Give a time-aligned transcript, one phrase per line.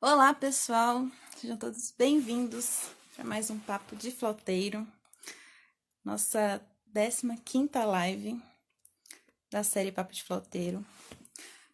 [0.00, 1.08] Olá, pessoal.
[1.36, 2.82] Sejam todos bem-vindos
[3.16, 4.86] para mais um papo de flauteiro.
[6.04, 6.62] Nossa
[7.44, 8.40] 15 live
[9.50, 10.86] da série Papo de Flauteiro.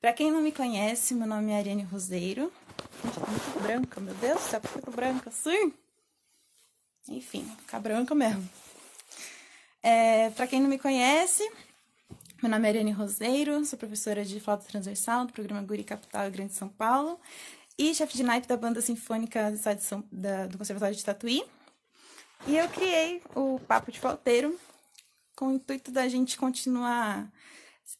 [0.00, 2.50] Para quem não me conhece, meu nome é Ariane Roseiro.
[3.04, 5.74] Gente, tô muito branca, meu Deus eu tô branca assim?
[7.06, 8.48] Enfim, ficar branca mesmo.
[9.82, 11.46] É, para quem não me conhece,
[12.42, 16.54] meu nome é Ariane Roseiro, sou professora de flauta transversal do programa Guri Capital Grande
[16.54, 17.20] São Paulo
[17.78, 19.52] e chefe de naipe da banda sinfônica
[20.50, 21.44] do, Conservatório de Tatuí.
[22.46, 24.58] E eu criei o Papo de Flauteiro
[25.34, 27.30] com o intuito da gente continuar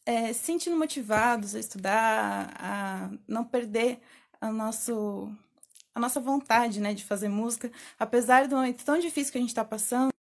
[0.05, 3.99] é, se sentindo motivados a estudar, a não perder
[4.39, 5.31] a, nosso,
[5.93, 9.49] a nossa vontade né, de fazer música, apesar do momento tão difícil que a gente
[9.49, 10.11] está passando,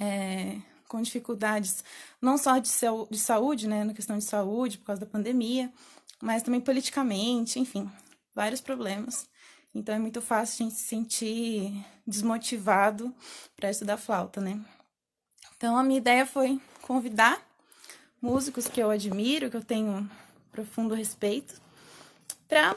[0.00, 1.82] é, com dificuldades
[2.20, 2.70] não só de,
[3.10, 5.72] de saúde, né, na questão de saúde, por causa da pandemia,
[6.20, 7.90] mas também politicamente, enfim,
[8.36, 9.26] vários problemas.
[9.74, 13.12] Então é muito fácil a gente se sentir desmotivado
[13.56, 14.60] para estudar flauta, né?
[15.56, 17.40] Então a minha ideia foi convidar
[18.20, 20.08] músicos que eu admiro, que eu tenho
[20.52, 21.60] profundo respeito,
[22.46, 22.76] para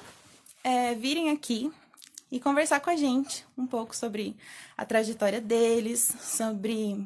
[0.63, 1.71] é, virem aqui
[2.31, 4.35] e conversar com a gente um pouco sobre
[4.77, 7.05] a trajetória deles, sobre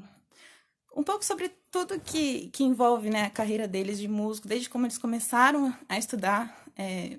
[0.95, 4.85] um pouco sobre tudo que, que envolve né, a carreira deles de músico, desde como
[4.85, 7.17] eles começaram a estudar é,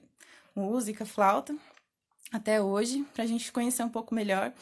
[0.54, 1.56] música, flauta,
[2.32, 4.52] até hoje, para a gente conhecer um pouco melhor.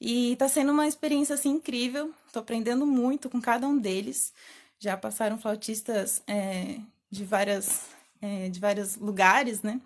[0.00, 2.12] E está sendo uma experiência assim incrível.
[2.26, 4.32] Estou aprendendo muito com cada um deles.
[4.78, 6.78] Já passaram flautistas é,
[7.10, 7.86] de várias
[8.20, 9.80] é, de vários lugares, né?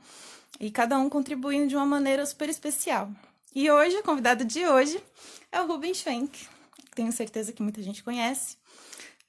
[0.60, 3.10] E cada um contribuindo de uma maneira super especial.
[3.54, 5.02] E hoje, o convidado de hoje
[5.50, 6.46] é o Rubens Schwenk.
[6.94, 8.56] Tenho certeza que muita gente conhece.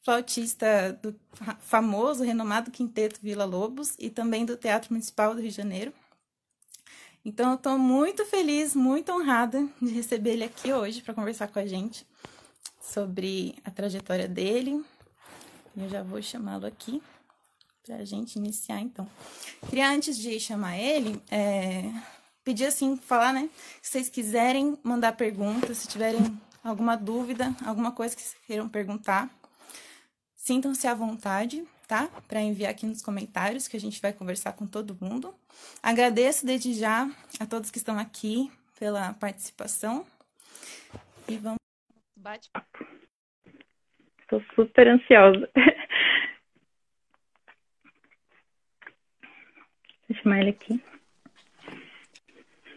[0.03, 1.15] Flautista do
[1.59, 5.93] famoso, renomado Quinteto Vila Lobos e também do Teatro Municipal do Rio de Janeiro.
[7.23, 11.59] Então, eu estou muito feliz, muito honrada de receber ele aqui hoje para conversar com
[11.59, 12.07] a gente
[12.81, 14.83] sobre a trajetória dele.
[15.75, 17.01] Eu já vou chamá-lo aqui
[17.85, 19.07] para a gente iniciar, então.
[19.69, 21.91] Queria, antes de chamar ele, é,
[22.43, 23.49] pedir assim, falar, né?
[23.81, 29.29] Se vocês quiserem mandar perguntas, se tiverem alguma dúvida, alguma coisa que queiram perguntar,
[30.35, 32.07] sintam-se à vontade tá?
[32.27, 35.33] Para enviar aqui nos comentários que a gente vai conversar com todo mundo.
[35.81, 40.05] Agradeço desde já a todos que estão aqui pela participação.
[41.27, 41.57] E vamos
[42.15, 42.47] bate
[44.21, 45.49] Estou super ansiosa.
[45.55, 45.73] Deixa
[50.09, 50.79] eu chamar ele aqui.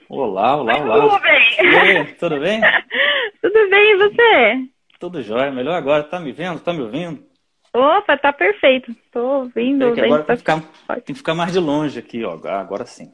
[0.09, 1.17] Olá, olá, Oi, olá.
[1.17, 2.15] Rubem.
[2.15, 2.61] tudo bem?
[3.43, 4.69] tudo bem, e você?
[4.99, 5.51] Tudo jóia.
[5.51, 6.03] Melhor agora.
[6.03, 6.61] Tá me vendo?
[6.61, 7.32] Tá me ouvindo?
[7.75, 8.95] Opa, tá perfeito.
[9.11, 9.99] Tô ouvindo.
[9.99, 12.39] É agora tem que, ficar, tem que ficar mais de longe aqui, ó.
[12.47, 13.13] Agora sim.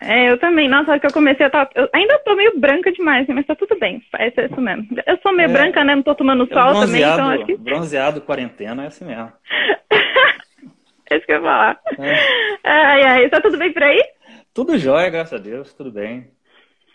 [0.00, 0.68] É, eu também.
[0.68, 1.70] Nossa, que eu comecei a estar.
[1.74, 4.02] Eu ainda tô meio branca demais, mas tá tudo bem.
[4.18, 4.86] É isso mesmo.
[5.06, 5.94] Eu sou meio é, branca, né?
[5.94, 7.56] Não tô tomando é sol também, então acho que.
[7.56, 9.32] Bronzeado, quarentena, é assim mesmo.
[11.08, 11.80] é isso que eu ia falar.
[11.98, 12.14] É.
[12.64, 13.28] Ai, ai.
[13.30, 14.02] Tá tudo bem por aí?
[14.52, 16.30] Tudo jóia, graças a Deus, tudo bem.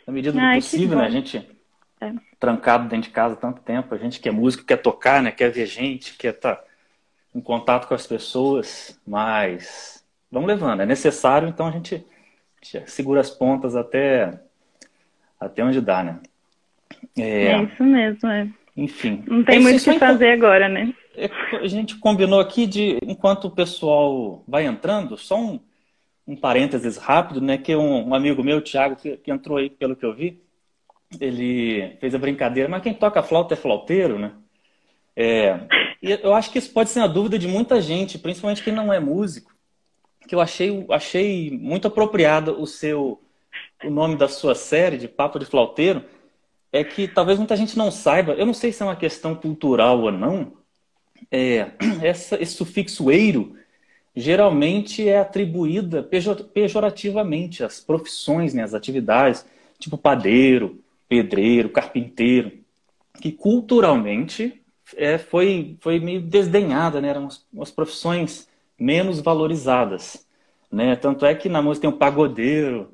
[0.06, 1.06] Na medida do ai, possível, né?
[1.06, 1.57] A gente
[2.02, 2.14] é.
[2.40, 3.94] trancado dentro de casa tanto tempo.
[3.94, 5.32] A gente quer música, quer tocar, né?
[5.32, 6.64] Quer ver gente, quer estar tá
[7.34, 10.82] em contato com as pessoas, mas vamos levando.
[10.82, 12.06] É necessário, então a gente,
[12.86, 14.40] segura as pontas até,
[15.40, 16.20] até onde dá, né?
[17.18, 18.48] É, é isso mesmo, é.
[18.76, 19.24] Enfim.
[19.28, 20.94] Não tem é muito o que fazer agora, né?
[21.16, 25.60] É, a gente combinou aqui de, enquanto o pessoal vai entrando, só um,
[26.28, 27.58] um parênteses rápido, né?
[27.58, 30.40] Que um, um amigo meu, Thiago, que, que entrou aí, pelo que eu vi,
[31.20, 34.34] ele fez a brincadeira, mas quem toca flauta é flauteiro, né?
[35.16, 35.60] É,
[36.02, 39.00] eu acho que isso pode ser uma dúvida de muita gente, principalmente quem não é
[39.00, 39.56] músico,
[40.28, 43.22] que eu achei, achei muito apropriado o seu
[43.84, 46.04] o nome da sua série de Papo de Flauteiro,
[46.72, 50.02] é que talvez muita gente não saiba, eu não sei se é uma questão cultural
[50.02, 50.54] ou não,
[51.32, 53.56] é, essa, esse sufixo eiro
[54.16, 56.02] geralmente é atribuída
[56.54, 59.46] pejorativamente às profissões, né, às atividades,
[59.78, 62.52] tipo padeiro, pedreiro, carpinteiro,
[63.22, 64.62] que culturalmente
[64.96, 67.10] é, foi, foi meio desdenhada, né?
[67.10, 68.48] eram umas, umas profissões
[68.80, 70.26] menos valorizadas.
[70.72, 70.96] Né?
[70.96, 72.94] Tanto é que na música tem o pagodeiro,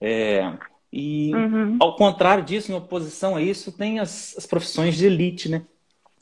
[0.00, 0.52] é,
[0.92, 1.76] e uhum.
[1.80, 5.62] ao contrário disso, em oposição a isso, tem as, as profissões de elite, né?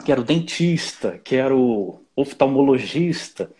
[0.04, 3.50] que era o dentista, que era o oftalmologista,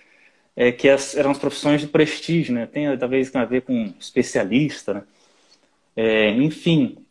[0.55, 2.67] é, que as, eram as profissões de prestígio, né?
[2.67, 5.03] tem talvez a ver com especialista, né?
[5.95, 7.02] É, enfim,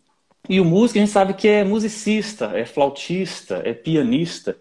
[0.50, 4.58] e o músico a gente sabe que é musicista, é flautista, é pianista.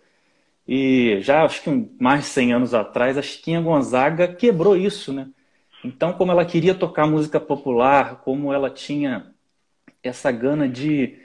[0.68, 5.28] E já acho que mais de 100 anos atrás, a Chiquinha Gonzaga quebrou isso, né?
[5.84, 9.34] Então, como ela queria tocar música popular, como ela tinha
[10.02, 11.18] essa gana de,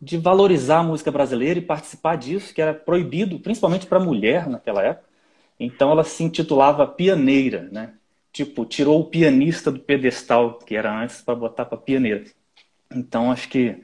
[0.00, 4.82] de valorizar a música brasileira e participar disso, que era proibido, principalmente para mulher naquela
[4.82, 5.08] época.
[5.58, 7.94] Então, ela se intitulava Pianeira, né?
[8.32, 12.24] Tipo, tirou o pianista do pedestal, que era antes, para botar para pianeira.
[12.90, 13.82] Então, acho que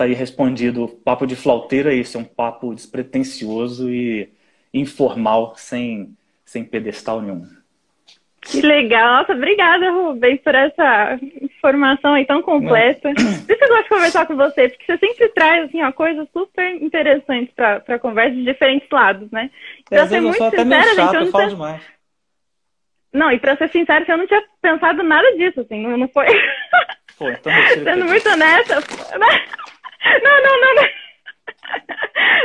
[0.00, 0.84] tá aí respondido.
[0.84, 4.32] O papo de flauteira é isso, é um papo despretensioso e
[4.72, 7.46] informal, sem, sem pedestal nenhum.
[8.40, 9.18] Que legal.
[9.18, 13.12] Nossa, obrigada, Rubens, por essa informação aí tão completa.
[13.12, 16.26] Por isso eu gosto de conversar com você, porque você sempre traz assim, ó, coisas
[16.32, 19.50] super interessantes para a conversa de diferentes lados, né?
[19.86, 21.82] Pra ser muito sincera, chato, gente, eu não falo demais.
[23.12, 26.26] Não, e para ser sincero, eu não tinha pensado nada disso, assim, não, não foi.
[27.18, 27.52] Pô, então
[27.84, 28.76] Sendo muito honesta.
[30.22, 30.88] Não, não, não, não.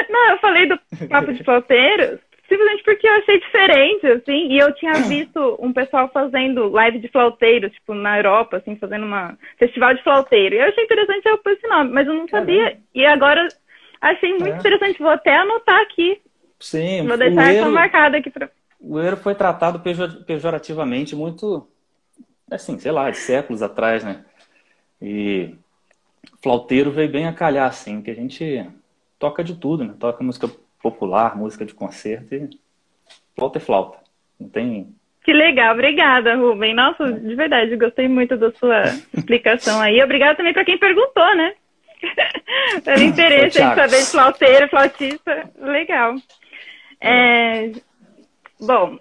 [0.09, 0.79] Não, eu falei do
[1.09, 6.09] papo de flauteiros simplesmente porque eu achei diferente, assim, e eu tinha visto um pessoal
[6.13, 10.55] fazendo live de flauteiros, tipo, na Europa, assim, fazendo uma festival de flauteiro.
[10.55, 12.69] E eu achei interessante eu pôr esse nome, mas eu não sabia.
[12.69, 12.77] É.
[12.93, 13.47] E agora
[14.01, 14.57] achei muito é.
[14.57, 16.21] interessante, vou até anotar aqui.
[16.59, 18.49] Sim, vou deixar essa marcada aqui para
[18.79, 19.81] O euro foi tratado
[20.25, 21.67] pejorativamente muito,
[22.49, 24.23] assim, sei lá, de séculos atrás, né?
[25.01, 25.55] E
[26.41, 28.67] flauteiro veio bem a calhar, assim, que a gente
[29.19, 29.93] toca de tudo, né?
[29.99, 30.49] Toca música
[30.81, 32.49] popular, música de concerto e
[33.35, 33.97] flauta e flauta.
[34.39, 34.93] Não tem.
[35.23, 36.73] Que legal, obrigada, Rubem.
[36.73, 38.83] Nossa, de verdade, gostei muito da sua
[39.17, 40.01] explicação aí.
[40.03, 41.53] Obrigada também para quem perguntou, né?
[42.83, 45.49] Pelo interesse em saber de flauteiro, flautista.
[45.59, 46.15] Legal.
[47.01, 47.71] É...
[48.59, 48.99] Bom,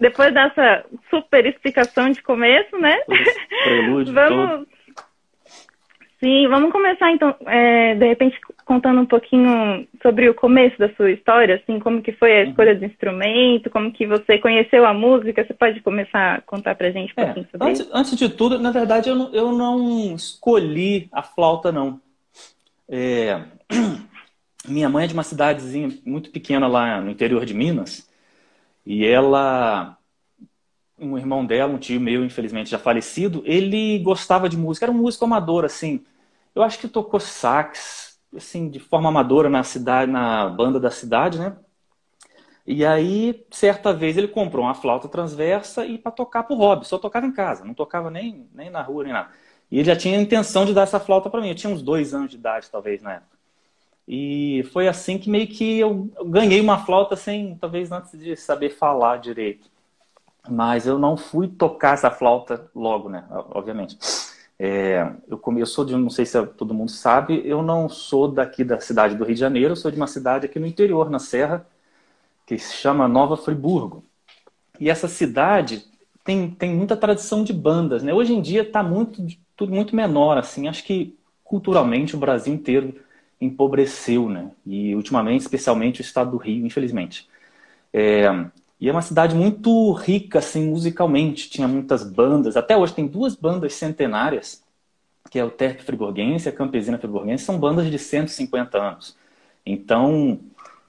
[0.00, 2.98] depois dessa super explicação de começo, né?
[3.64, 4.50] Prelúdio Vamos.
[4.50, 4.75] Todo.
[6.26, 11.12] Sim, vamos começar então, é, de repente, contando um pouquinho sobre o começo da sua
[11.12, 12.50] história, assim, como que foi a uhum.
[12.50, 16.90] escolha do instrumento, como que você conheceu a música, você pode começar a contar pra
[16.90, 17.90] gente um é, pouquinho sobre antes, isso?
[17.94, 22.00] Antes de tudo, na verdade, eu não, eu não escolhi a flauta, não.
[22.88, 23.44] É...
[24.66, 28.10] Minha mãe é de uma cidadezinha muito pequena lá no interior de Minas,
[28.84, 29.96] e ela
[30.98, 34.96] um irmão dela, um tio meu, infelizmente já falecido, ele gostava de música, era um
[34.96, 36.02] músico amador, assim.
[36.56, 41.38] Eu acho que tocou sax, assim, de forma amadora na cidade, na banda da cidade,
[41.38, 41.56] né?
[42.66, 46.98] E aí, certa vez, ele comprou uma flauta transversa e para tocar pro hobby, só
[46.98, 49.30] tocava em casa, não tocava nem, nem na rua, nem nada.
[49.70, 51.50] E ele já tinha a intenção de dar essa flauta para mim.
[51.50, 53.36] Eu tinha uns dois anos de idade, talvez, na época.
[54.08, 58.70] E foi assim que meio que eu ganhei uma flauta sem, talvez, antes de saber
[58.70, 59.70] falar direito
[60.48, 63.24] mas eu não fui tocar essa flauta logo, né?
[63.50, 63.98] Obviamente.
[64.58, 68.64] É, eu, eu sou de, não sei se todo mundo sabe, eu não sou daqui
[68.64, 71.18] da cidade do Rio de Janeiro, eu sou de uma cidade aqui no interior, na
[71.18, 71.66] Serra,
[72.46, 74.04] que se chama Nova Friburgo.
[74.80, 75.84] E essa cidade
[76.24, 78.12] tem, tem muita tradição de bandas, né?
[78.12, 79.24] Hoje em dia está muito,
[79.56, 80.68] tudo muito menor, assim.
[80.68, 82.94] Acho que culturalmente o Brasil inteiro
[83.40, 84.50] empobreceu, né?
[84.64, 87.28] E ultimamente, especialmente o estado do Rio, infelizmente.
[87.92, 88.26] É,
[88.80, 91.48] e é uma cidade muito rica, assim, musicalmente.
[91.48, 92.56] Tinha muitas bandas.
[92.56, 94.62] Até hoje tem duas bandas centenárias,
[95.30, 97.44] que é o Terp Friburguense e a Campesina Friburguense.
[97.44, 99.16] São bandas de 150 anos.
[99.64, 100.38] Então,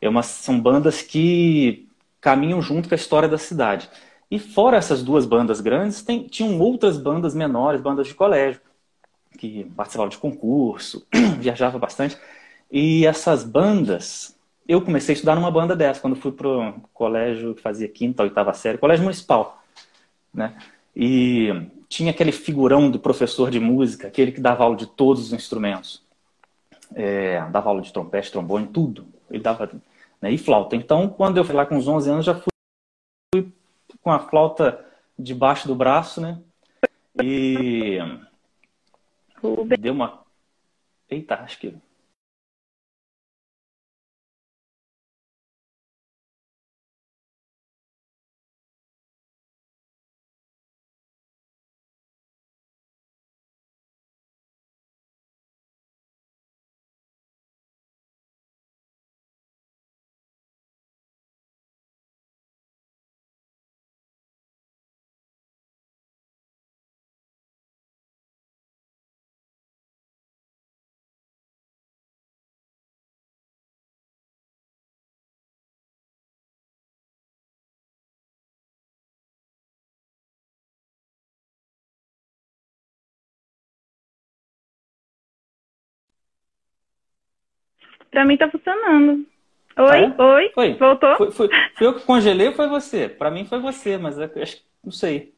[0.02, 1.88] é uma, são bandas que
[2.22, 3.90] caminham junto com a história da cidade.
[4.30, 8.62] E fora essas duas bandas grandes, tem, tinham outras bandas menores, bandas de colégio,
[9.38, 11.08] que participavam de concurso,
[11.40, 12.18] viajavam bastante.
[12.72, 14.37] E essas bandas
[14.68, 18.54] eu comecei a estudar numa banda dessa, quando fui pro colégio que fazia quinta, oitava
[18.54, 19.64] série, colégio municipal,
[20.34, 20.58] né?
[20.96, 21.50] E
[21.88, 26.04] tinha aquele figurão do professor de música, aquele que dava aula de todos os instrumentos.
[26.94, 29.08] É, dava aula de trompete, trombone, tudo.
[29.30, 29.70] Ele dava,
[30.22, 30.32] né?
[30.32, 30.76] E flauta.
[30.76, 33.52] Então, quando eu fui lá com uns 11 anos, já fui
[34.02, 34.84] com a flauta
[35.18, 36.40] debaixo do braço, né?
[37.22, 38.00] E
[39.80, 40.26] deu uma
[41.10, 41.74] Eita, acho que
[88.12, 89.26] Pra mim tá funcionando.
[89.78, 90.22] Oi, ah, é?
[90.22, 90.74] oi, foi.
[90.74, 91.16] voltou?
[91.18, 93.08] Foi, foi, foi, eu que congelei ou foi você?
[93.08, 95.34] Pra mim foi você, mas acho que não sei.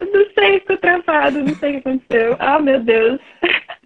[0.00, 2.36] Não sei, ficou travado, não sei o que aconteceu.
[2.40, 3.20] Ah, meu Deus.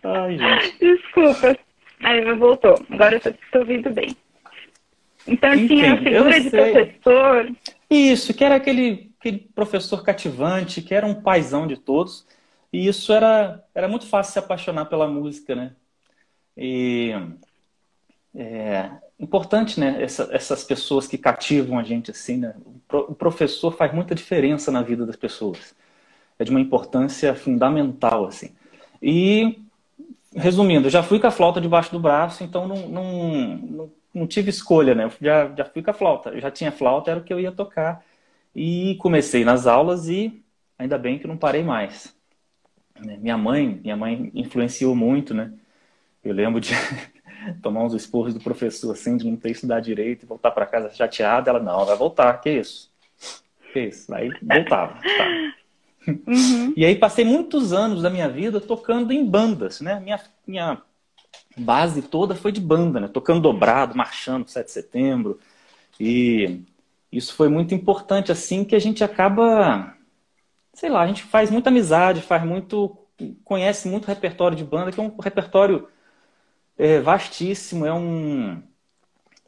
[0.04, 0.78] Ai, gente.
[0.78, 1.58] Desculpa.
[2.00, 2.74] Aí, mas voltou.
[2.90, 4.16] Agora eu estou ouvindo bem.
[5.26, 7.52] Então Enfim, tinha a figura de professor.
[7.90, 12.26] Isso, que era aquele, aquele professor cativante, que era um paizão de todos.
[12.72, 15.72] E isso era, era muito fácil se apaixonar pela música, né?
[16.56, 17.12] E
[18.36, 20.02] é importante, né?
[20.02, 22.54] Essa, essas pessoas que cativam a gente assim, né?
[22.64, 25.74] O, pro- o professor faz muita diferença na vida das pessoas.
[26.38, 28.50] É de uma importância fundamental, assim.
[29.02, 29.60] E,
[30.34, 34.26] resumindo, eu já fui com a flauta debaixo do braço, então não, não, não, não
[34.26, 35.04] tive escolha, né?
[35.06, 36.30] Eu já, já fui com a flauta.
[36.30, 38.04] Eu já tinha flauta, era o que eu ia tocar.
[38.54, 40.42] E comecei nas aulas e
[40.78, 42.14] ainda bem que não parei mais.
[43.00, 43.16] né?
[43.18, 45.52] Minha mãe, minha mãe influenciou muito, né?
[46.24, 46.70] Eu lembro de
[47.54, 50.90] tomar uns esporros do professor assim, de não ter estudado direito e voltar para casa
[50.90, 51.50] chateada.
[51.50, 52.90] Ela, não, vai voltar, que isso?
[53.72, 54.12] Que isso?
[54.14, 54.94] Aí voltava.
[54.94, 55.52] Tá.
[56.08, 56.72] Uhum.
[56.76, 59.98] E aí passei muitos anos da minha vida tocando em bandas, né?
[60.00, 60.82] Minha, minha
[61.56, 63.08] base toda foi de banda, né?
[63.08, 65.40] Tocando dobrado, marchando 7 de setembro.
[65.98, 66.62] E
[67.10, 69.94] isso foi muito importante, assim, que a gente acaba,
[70.72, 72.96] sei lá, a gente faz muita amizade, faz muito,
[73.44, 75.88] conhece muito repertório de banda, que é um repertório
[76.78, 78.62] é, vastíssimo, é um...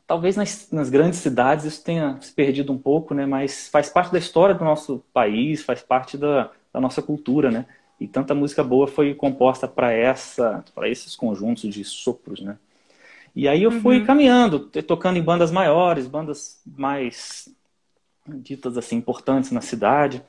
[0.06, 3.26] Talvez nas, nas grandes cidades isso tenha se perdido um pouco, né?
[3.26, 7.66] Mas faz parte da história do nosso país, faz parte da, da nossa cultura, né?
[8.00, 12.58] E tanta música boa foi composta para essa, para esses conjuntos de sopros, né?
[13.36, 14.06] E aí eu fui Uhum.
[14.06, 17.48] caminhando, tocando em bandas maiores, bandas mais
[18.26, 20.22] ditas assim importantes na cidade.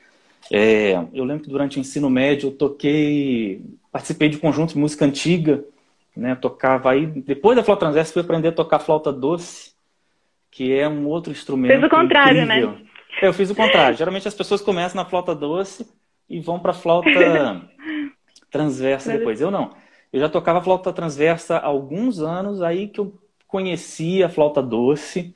[0.52, 5.06] É, eu lembro que durante o ensino médio eu toquei, participei de conjuntos de música
[5.06, 5.64] antiga,
[6.20, 6.36] né?
[6.36, 9.74] Tocava aí depois da flauta transversa fui aprender a tocar flauta doce,
[10.52, 12.60] que é um outro instrumento Fez o contrário, né?
[12.60, 12.86] incrível.
[13.22, 13.98] É, Eu fiz o contrário.
[13.98, 15.88] Geralmente as pessoas começam na flauta doce
[16.30, 17.10] e vão para flauta
[18.52, 19.42] transversa depois.
[19.42, 19.72] Eu não.
[20.12, 23.14] Eu já tocava flauta transversa há alguns anos, aí que eu
[23.48, 25.36] conheci a flauta doce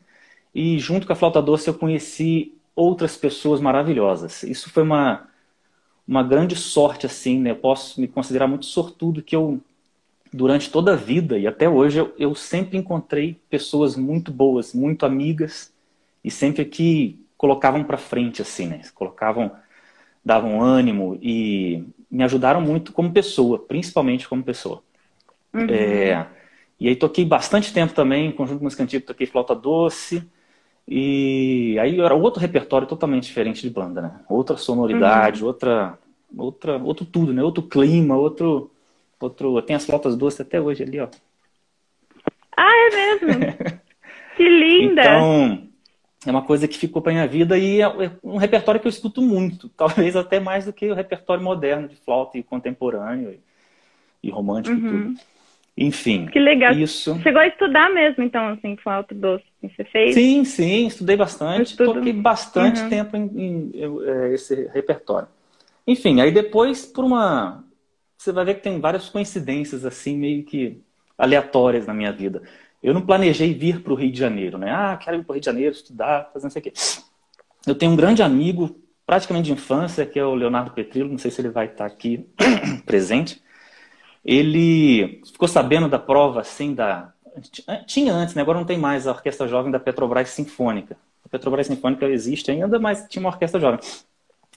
[0.54, 4.44] e junto com a flauta doce eu conheci outras pessoas maravilhosas.
[4.44, 5.28] Isso foi uma
[6.06, 7.52] uma grande sorte assim, né?
[7.52, 9.62] Eu posso me considerar muito sortudo que eu
[10.34, 15.06] durante toda a vida e até hoje eu, eu sempre encontrei pessoas muito boas, muito
[15.06, 15.72] amigas
[16.24, 18.82] e sempre que colocavam para frente assim, né?
[18.96, 19.52] Colocavam
[20.26, 24.82] davam ânimo e me ajudaram muito como pessoa, principalmente como pessoa.
[25.54, 25.68] Uhum.
[25.70, 26.26] É,
[26.80, 30.24] e aí toquei bastante tempo também, conjunto de música antiga, toquei flauta doce.
[30.88, 34.20] E aí era outro repertório totalmente diferente de banda, né?
[34.28, 35.98] Outra sonoridade, outra,
[36.38, 37.42] outra, outro tudo, né?
[37.42, 38.70] Outro clima, outro,
[39.26, 39.62] outro.
[39.62, 41.08] Tem as flautas doces até hoje ali, ó.
[42.56, 42.90] Ah, é
[43.20, 43.46] mesmo?
[44.38, 45.02] que linda!
[45.02, 45.68] Então,
[46.26, 47.88] é uma coisa que ficou para minha vida e é
[48.24, 51.96] um repertório que eu escuto muito, talvez até mais do que o repertório moderno de
[51.96, 54.90] flauta e contemporâneo e, e romântico e Uhum.
[54.90, 55.20] tudo.
[55.76, 56.74] Enfim, Que legal.
[56.76, 57.20] isso.
[57.24, 59.44] Chegou a estudar mesmo, então, assim, flauta doce.
[59.62, 60.14] Você fez?
[60.14, 61.94] Sim, sim, estudei bastante, Estudo.
[61.96, 62.90] toquei bastante Uhum.
[62.90, 65.28] tempo em, em, eu, é, esse repertório.
[65.88, 67.64] Enfim, aí depois, por uma.
[68.24, 70.82] Você vai ver que tem várias coincidências, assim, meio que
[71.18, 72.42] aleatórias na minha vida.
[72.82, 74.72] Eu não planejei vir para o Rio de Janeiro, né?
[74.72, 76.74] Ah, quero ir para o Rio de Janeiro, estudar, fazer não sei o quê.
[77.68, 81.32] Eu tenho um grande amigo, praticamente de infância, que é o Leonardo Petrillo, não sei
[81.32, 82.26] se ele vai estar aqui
[82.86, 83.44] presente.
[84.24, 87.12] Ele ficou sabendo da prova, assim, da.
[87.86, 88.42] Tinha antes, né?
[88.42, 90.96] Agora não tem mais a Orquestra Jovem da Petrobras Sinfônica.
[91.26, 93.82] A Petrobras Sinfônica existe ainda, mas tinha uma orquestra jovem.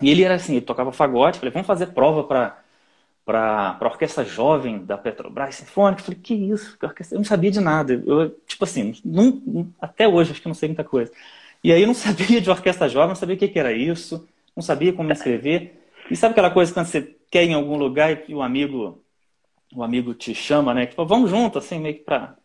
[0.00, 1.40] E ele era assim, ele tocava fagote.
[1.40, 2.64] Falei, vamos fazer prova para
[3.26, 6.04] para a orquestra jovem da Petrobras Sinfônica.
[6.04, 6.78] Falei, que isso?
[7.11, 8.00] Eu não sabia de nada.
[8.06, 9.42] Eu, tipo assim, não,
[9.80, 11.11] até hoje acho que não sei muita coisa.
[11.62, 14.26] E aí eu não sabia de orquestra jovem, não sabia o que, que era isso,
[14.54, 15.83] não sabia como escrever.
[16.09, 19.02] E sabe aquela coisa quando você quer ir em algum lugar e o amigo,
[19.75, 20.87] o amigo te chama, né?
[20.87, 22.37] Tipo, vamos junto, assim, meio que pra.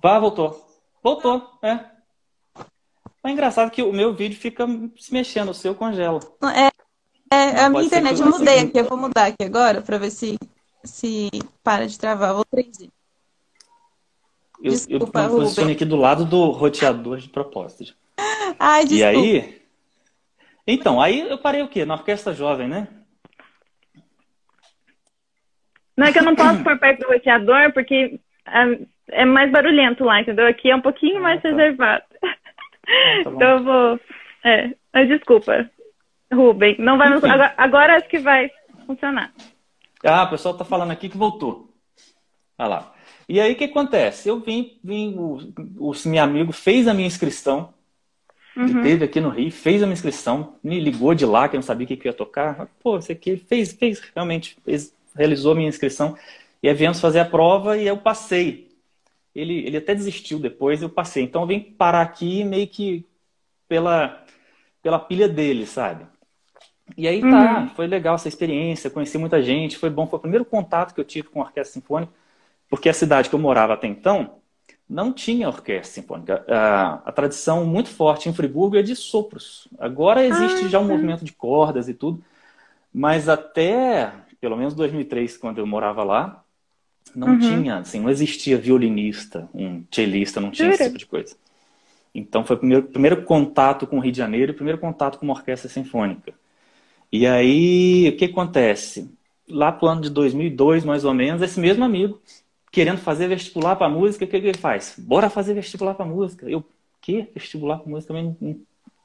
[0.00, 0.66] Vá, voltou.
[1.02, 1.84] Voltou, é.
[3.24, 6.20] É engraçado que o meu vídeo fica se mexendo, o seu congela.
[6.54, 6.70] É,
[7.30, 10.38] é a minha internet, eu mudei aqui, eu vou mudar aqui agora pra ver se,
[10.84, 11.28] se
[11.62, 12.32] para de travar.
[12.34, 12.90] Vou 3G.
[14.62, 17.94] Eu, Desculpa, eu me posicionei aqui do lado do roteador de propósito.
[18.58, 19.18] Ai, E desculpa.
[19.18, 19.62] aí.
[20.66, 21.84] Então, aí eu parei o quê?
[21.84, 22.88] Na orquestra jovem, né?
[25.96, 28.64] Não é que eu não posso pôr perto do roteador, porque ah,
[29.10, 30.46] é mais barulhento lá, entendeu?
[30.46, 31.48] Aqui é um pouquinho mais tá.
[31.48, 32.04] reservado.
[32.20, 34.00] tá então eu vou.
[34.44, 35.68] É, mas desculpa,
[36.32, 36.76] Rubem.
[36.78, 37.08] Não vai.
[37.08, 38.50] Agora, agora acho que vai
[38.86, 39.32] funcionar.
[40.04, 41.68] Ah, o pessoal tá falando aqui que voltou.
[42.58, 42.94] Olha lá.
[43.28, 44.28] E aí o que acontece?
[44.28, 47.74] Eu vim, vim o, o meu amigo fez a minha inscrição.
[48.56, 48.64] Uhum.
[48.64, 51.58] Ele teve aqui no Rio, fez a minha inscrição, me ligou de lá, que eu
[51.58, 52.66] não sabia o que, que ia tocar.
[52.82, 56.16] Pô, você aqui fez, fez, realmente, fez, realizou a minha inscrição.
[56.62, 58.67] E aí viemos fazer a prova e eu passei.
[59.38, 61.24] Ele, ele até desistiu depois, eu passei.
[61.24, 63.06] Então eu vim parar aqui meio que
[63.68, 64.24] pela,
[64.82, 66.06] pela pilha dele, sabe?
[66.96, 67.68] E aí tá, uhum.
[67.70, 71.04] foi legal essa experiência, conheci muita gente, foi bom, foi o primeiro contato que eu
[71.04, 72.12] tive com a orquestra sinfônica,
[72.68, 74.36] porque a cidade que eu morava até então
[74.88, 76.44] não tinha orquestra sinfônica.
[76.48, 79.68] A, a tradição muito forte em Friburgo é de sopros.
[79.78, 80.92] Agora existe ah, já um sim.
[80.92, 82.24] movimento de cordas e tudo,
[82.92, 86.44] mas até pelo menos 2003, quando eu morava lá,
[87.14, 87.38] não uhum.
[87.38, 91.36] tinha, assim, não existia violinista, um cellista, não tinha esse tipo de coisa.
[92.14, 95.34] Então foi o primeiro, primeiro contato com o Rio de Janeiro, primeiro contato com uma
[95.34, 96.32] orquestra sinfônica.
[97.12, 99.10] E aí, o que acontece?
[99.48, 102.20] Lá pro ano de 2002, mais ou menos, esse mesmo amigo,
[102.70, 104.94] querendo fazer vestibular para música, o que, que ele faz?
[104.98, 106.48] Bora fazer vestibular para música.
[106.48, 106.64] Eu,
[107.00, 107.28] que?
[107.34, 108.12] Vestibular para música?
[108.12, 108.60] Também não,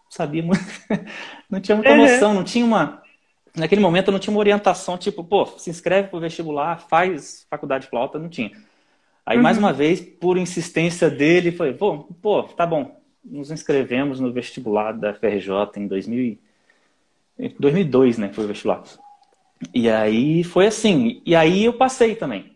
[0.10, 0.64] sabia muito.
[1.50, 2.36] não tinha muita noção, uhum.
[2.36, 3.03] não tinha uma.
[3.56, 7.84] Naquele momento eu não tinha uma orientação, tipo, pô, se inscreve pro vestibular, faz faculdade
[7.84, 8.52] de flauta, não tinha.
[9.26, 9.44] Aí, uhum.
[9.44, 14.92] mais uma vez, por insistência dele, falei, pô, pô, tá bom, nos inscrevemos no vestibular
[14.92, 16.38] da FRJ em 2000
[17.60, 18.84] 2002, né, foi o vestibular.
[19.74, 22.56] E aí foi assim, e aí eu passei também.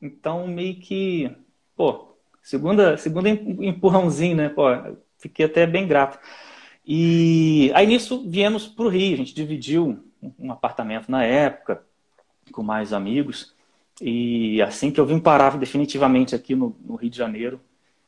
[0.00, 1.30] Então meio que,
[1.76, 4.64] pô, segunda, segunda empurrãozinho, né, pô,
[5.18, 6.18] fiquei até bem grato.
[6.86, 10.03] E aí nisso viemos para o Rio, a gente dividiu
[10.38, 11.82] um apartamento na época
[12.52, 13.54] com mais amigos.
[14.00, 17.60] E assim que eu vim parar definitivamente aqui no, no Rio de Janeiro,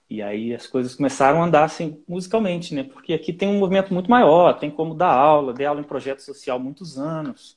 [0.08, 2.84] e aí as coisas começaram a andar assim musicalmente, né?
[2.84, 6.20] Porque aqui tem um movimento muito maior, tem como dar aula, dei aula em projeto
[6.20, 7.56] social muitos anos.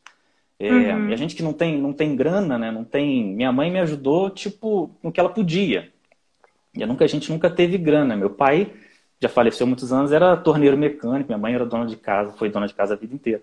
[0.59, 1.09] É, uhum.
[1.09, 2.71] E a gente que não tem, não tem grana, né?
[2.71, 3.23] Não tem.
[3.23, 5.91] Minha mãe me ajudou, tipo, no que ela podia.
[6.75, 8.15] E nunca, a gente nunca teve grana.
[8.15, 8.73] Meu pai
[9.21, 12.49] já faleceu há muitos anos, era torneiro mecânico, minha mãe era dona de casa, foi
[12.49, 13.41] dona de casa a vida inteira.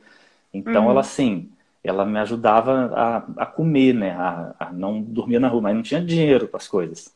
[0.57, 0.91] Então uhum.
[0.91, 1.51] ela assim,
[1.85, 4.11] ela me ajudava a, a comer, né?
[4.13, 7.15] A, a, não dormir na rua, mas não tinha dinheiro para as coisas.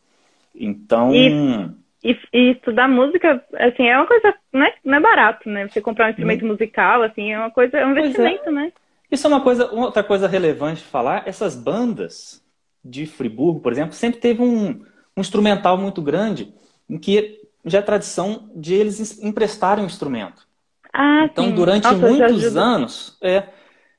[0.55, 1.15] Então.
[1.15, 1.71] E,
[2.03, 5.69] e, e, estudar música, assim, é uma coisa, não é, não é barato, né?
[5.69, 6.49] Você comprar um instrumento hum.
[6.49, 8.01] musical, assim, é uma coisa, é um é.
[8.01, 8.53] investimento, é.
[8.53, 8.73] né?
[9.11, 12.43] Isso é uma coisa, outra coisa relevante de falar, essas bandas
[12.85, 14.83] de Friburgo, por exemplo, sempre teve um,
[15.17, 16.55] um instrumental muito grande
[16.89, 20.47] em que já é tradição de eles emprestarem um instrumento.
[20.93, 21.55] Ah, então, sim.
[21.55, 23.45] durante Nossa, muitos anos, é,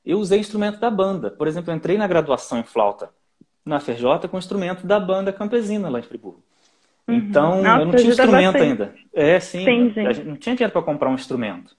[0.04, 1.30] eu usei instrumento da banda.
[1.30, 3.10] Por exemplo, eu entrei na graduação em flauta
[3.64, 6.42] na FJ com instrumento da banda campesina lá em Friburgo.
[7.06, 7.14] Uhum.
[7.14, 8.62] Então, Nossa, eu não tinha instrumento bastante.
[8.62, 8.94] ainda.
[9.12, 9.64] É, sim.
[9.64, 10.24] sim, sim.
[10.24, 11.76] não tinha dinheiro para comprar um instrumento.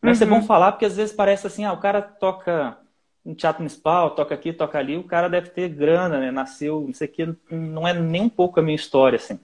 [0.00, 0.26] Mas uhum.
[0.26, 2.76] é bom falar porque às vezes parece assim, ah, o cara toca
[3.24, 6.30] no teatro municipal, toca aqui, toca ali, o cara deve ter grana, né?
[6.30, 9.38] Nasceu, não sei o que, não é nem um pouco a minha história, assim.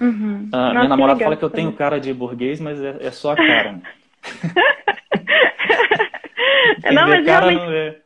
[0.00, 0.48] Uhum.
[0.52, 3.36] Ah, minha namorada fala que eu tenho cara de burguês, mas é, é só a
[3.36, 3.72] cara.
[3.72, 3.82] Né?
[6.92, 7.60] não, mas realmente.
[7.60, 7.96] Não, é.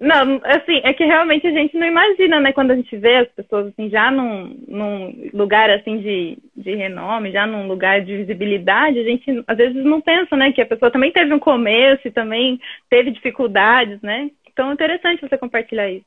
[0.00, 2.52] não, assim, é que realmente a gente não imagina, né?
[2.52, 7.32] Quando a gente vê as pessoas assim, já num, num lugar assim de, de renome,
[7.32, 10.52] já num lugar de visibilidade, a gente às vezes não pensa, né?
[10.52, 14.30] Que a pessoa também teve um começo e também teve dificuldades, né?
[14.50, 16.06] Então é interessante você compartilhar isso.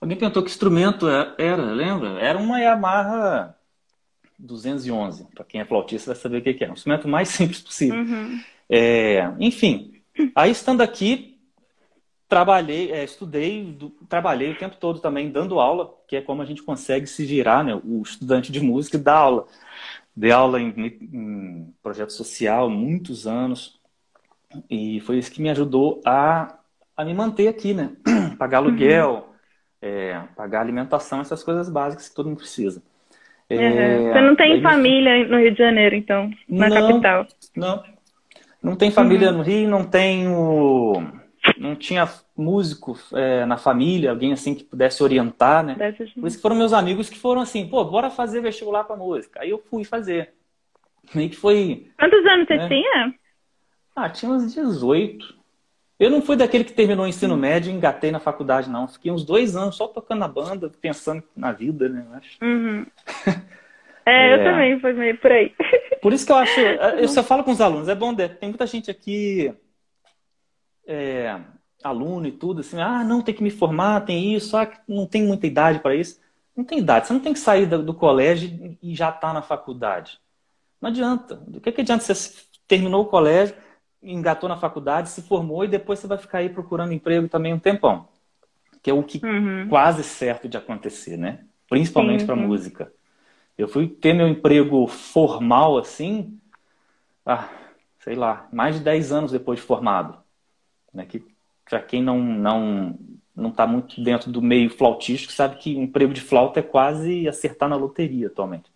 [0.00, 2.20] Alguém perguntou que instrumento é, era, lembra?
[2.20, 3.54] Era uma Yamaha
[4.38, 5.26] 211.
[5.34, 6.70] Para quem é flautista vai saber o que é.
[6.70, 7.98] Um instrumento mais simples possível.
[7.98, 8.40] Uhum.
[8.68, 9.92] É, enfim,
[10.34, 11.38] aí estando aqui,
[12.28, 16.44] trabalhei, é, estudei, do, trabalhei o tempo todo também dando aula, que é como a
[16.44, 17.74] gente consegue se girar, né?
[17.82, 19.46] O estudante de música dá aula.
[20.14, 23.78] Dei aula em, em projeto social muitos anos
[24.68, 26.58] e foi isso que me ajudou a,
[26.96, 27.92] a me manter aqui, né?
[28.38, 29.22] pagar aluguel, uhum.
[29.80, 32.82] é, pagar alimentação, essas coisas básicas que todo mundo precisa.
[33.48, 37.26] É, Você não tem família no Rio de Janeiro, então, na não, capital?
[37.56, 37.82] Não,
[38.62, 39.38] não tem família uhum.
[39.38, 41.18] no Rio, não tenho
[41.56, 45.74] não tinha músico é, na família, alguém assim que pudesse orientar, né?
[46.14, 49.40] Por isso que foram meus amigos que foram assim, pô, bora fazer vestibular para música.
[49.40, 50.34] Aí eu fui fazer.
[51.14, 51.90] Meio que foi.
[51.98, 52.58] Quantos anos né?
[52.58, 53.14] você tinha?
[53.96, 55.38] Ah, tinha uns 18.
[55.98, 58.86] Eu não fui daquele que terminou o ensino médio e engatei na faculdade, não.
[58.86, 62.06] Fiquei uns dois anos só tocando na banda, pensando na vida, né?
[62.08, 62.44] Eu acho.
[62.44, 62.86] Uhum.
[64.08, 65.52] É, é, eu também, foi meio por aí.
[66.00, 66.60] Por isso que eu acho.
[66.60, 69.52] Eu só falo com os alunos, é bom, tem muita gente aqui
[70.86, 71.36] é,
[71.82, 75.24] aluno e tudo, assim, ah, não, tem que me formar, tem isso, ah, não tem
[75.24, 76.20] muita idade para isso.
[76.56, 79.32] Não tem idade, você não tem que sair do, do colégio e já estar tá
[79.32, 80.18] na faculdade.
[80.80, 81.36] Não adianta.
[81.36, 82.34] Do que, que adianta você
[82.66, 83.54] terminou o colégio,
[84.02, 87.58] engatou na faculdade, se formou e depois você vai ficar aí procurando emprego também um
[87.58, 88.08] tempão.
[88.82, 89.68] Que é o que uhum.
[89.68, 91.44] quase certo de acontecer, né?
[91.68, 92.92] Principalmente para música.
[93.58, 96.38] Eu fui ter meu emprego formal assim,
[97.26, 97.48] ah,
[97.98, 100.16] sei lá, mais de 10 anos depois de formado.
[100.94, 101.04] Né?
[101.04, 101.22] Que
[101.68, 102.98] para quem não não
[103.34, 107.28] não está muito dentro do meio flautístico, sabe que um emprego de flauta é quase
[107.28, 108.68] acertar na loteria atualmente.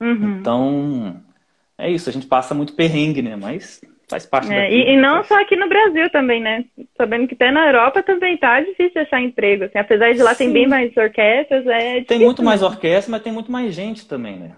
[0.00, 0.40] Uhum.
[0.40, 1.22] Então,
[1.78, 3.36] é isso, a gente passa muito perrengue, né?
[3.36, 4.70] Mas faz parte é.
[4.70, 6.64] E, e não só aqui no Brasil também, né?
[6.96, 9.64] Sabendo que até na Europa também tá difícil achar emprego.
[9.64, 10.44] Assim, apesar de lá Sim.
[10.44, 14.06] tem bem mais orquestras, é difícil, Tem muito mais orquestra, mas tem muito mais gente
[14.06, 14.56] também, né?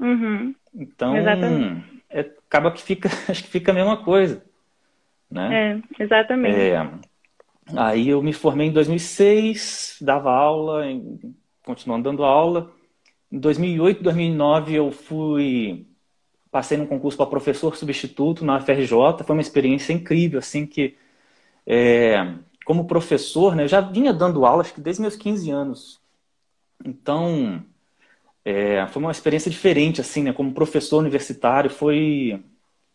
[0.00, 0.54] Uhum.
[0.74, 4.42] Então, é, acaba que fica, acho que fica a mesma coisa.
[5.30, 5.82] Né?
[5.98, 6.56] É, exatamente.
[6.58, 6.88] É,
[7.76, 12.70] aí eu me formei em 2006, dava aula, em, continuando dando aula.
[13.30, 15.86] Em 2008, 2009 eu fui
[16.54, 20.96] passei num concurso para professor substituto na UFRJ, foi uma experiência incrível, assim que
[21.66, 22.32] é,
[22.64, 26.00] como professor, né, eu já vinha dando aula acho que desde meus 15 anos.
[26.84, 27.60] Então,
[28.44, 32.40] é, foi uma experiência diferente assim, né, como professor universitário, foi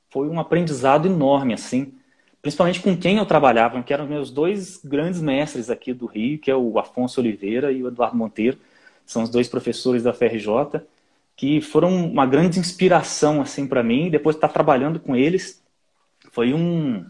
[0.10, 1.93] foi um aprendizado enorme assim.
[2.41, 6.50] Principalmente com quem eu trabalhava, que eram meus dois grandes mestres aqui do Rio, que
[6.50, 8.58] é o Afonso Oliveira e o Eduardo Monteiro,
[9.06, 10.82] são os dois professores da FRJ,
[11.39, 14.10] que foram uma grande inspiração assim para mim.
[14.10, 15.63] Depois de estar trabalhando com eles,
[16.34, 17.06] foi um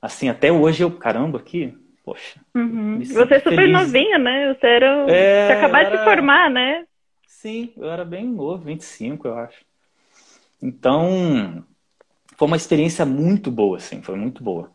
[0.00, 2.40] assim até hoje eu caramba aqui, poxa.
[2.54, 3.04] Uhum.
[3.04, 3.70] Você é super feliz.
[3.70, 4.54] novinho, né?
[4.54, 5.90] Você era, é, você acabou era...
[5.90, 6.86] de se formar, né?
[7.26, 9.58] Sim, eu era bem novo, 25, eu acho.
[10.62, 11.62] Então,
[12.38, 14.70] foi uma experiência muito boa, assim, foi muito boa.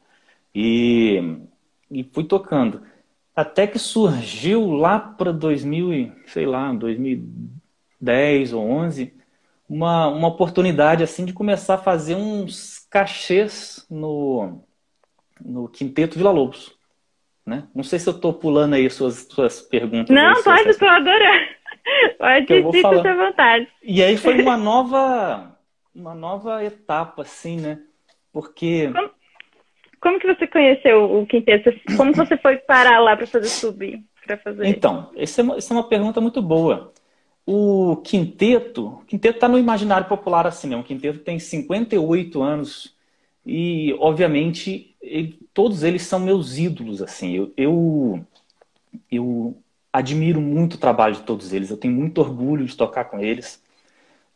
[0.54, 1.40] E,
[1.90, 2.84] e fui tocando.
[3.36, 6.72] Até que surgiu lá para 2000, sei lá,
[8.04, 9.14] 2010 ou 11,
[9.70, 14.64] uma, uma oportunidade assim de começar a fazer uns cachês no,
[15.44, 16.78] no Quinteto Vila Lobos.
[17.46, 17.68] Né?
[17.76, 20.16] Não sei se eu estou pulando aí suas, suas perguntas.
[20.16, 21.54] Não, aí, pode, estou adorando.
[22.18, 23.68] Pode, sinta à vontade.
[23.84, 25.54] E aí foi uma nova
[25.94, 27.80] uma nova etapa, assim, né?
[28.32, 28.92] Porque.
[28.92, 29.12] Como,
[30.00, 31.72] como que você conheceu o quinteto?
[31.96, 34.04] Como você foi parar lá para fazer sub?
[34.26, 34.66] Pra fazer...
[34.66, 36.94] Então, essa é, uma, essa é uma pergunta muito boa.
[37.46, 40.78] O quinteto, o quinteto está no imaginário popular assim, né?
[40.78, 42.96] O quinteto tem 58 anos
[43.46, 47.34] e, obviamente, ele, todos eles são meus ídolos, assim.
[47.36, 48.26] Eu, eu,
[49.12, 49.58] eu
[49.92, 51.70] admiro muito o trabalho de todos eles.
[51.70, 53.62] Eu tenho muito orgulho de tocar com eles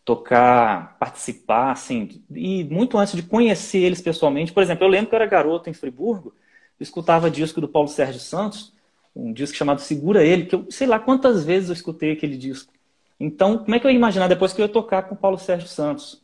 [0.06, 4.54] tocar, participar, assim, e muito antes de conhecer eles pessoalmente.
[4.54, 6.34] Por exemplo, eu lembro que eu era garoto em Friburgo,
[6.80, 8.74] eu escutava disco do Paulo Sérgio Santos,
[9.16, 12.72] um disco chamado Segura Ele, que eu sei lá quantas vezes eu escutei aquele disco.
[13.20, 15.38] Então, como é que eu ia imaginar depois que eu ia tocar com o Paulo
[15.38, 16.22] Sérgio Santos?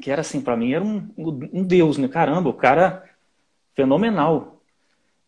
[0.00, 2.08] Que era assim, para mim, era um, um deus, né?
[2.08, 3.04] Caramba, o cara
[3.74, 4.60] fenomenal.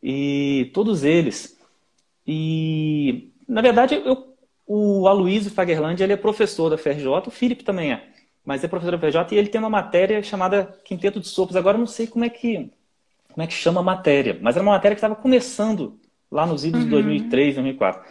[0.02, 1.58] E todos eles.
[2.26, 7.92] E, na verdade, eu o Aloysio Fagerland ele é professor da FRJ, o Felipe também
[7.92, 8.08] é,
[8.44, 11.56] mas é professor da FRJ e ele tem uma matéria chamada Quinteto de Sopros.
[11.56, 12.70] Agora eu não sei como é que
[13.32, 16.64] como é que chama a matéria, mas era uma matéria que estava começando lá nos
[16.64, 16.86] idos uhum.
[16.86, 18.02] de 2003, 2004.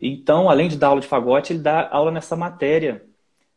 [0.00, 3.04] Então, além de dar aula de fagote, ele dá aula nessa matéria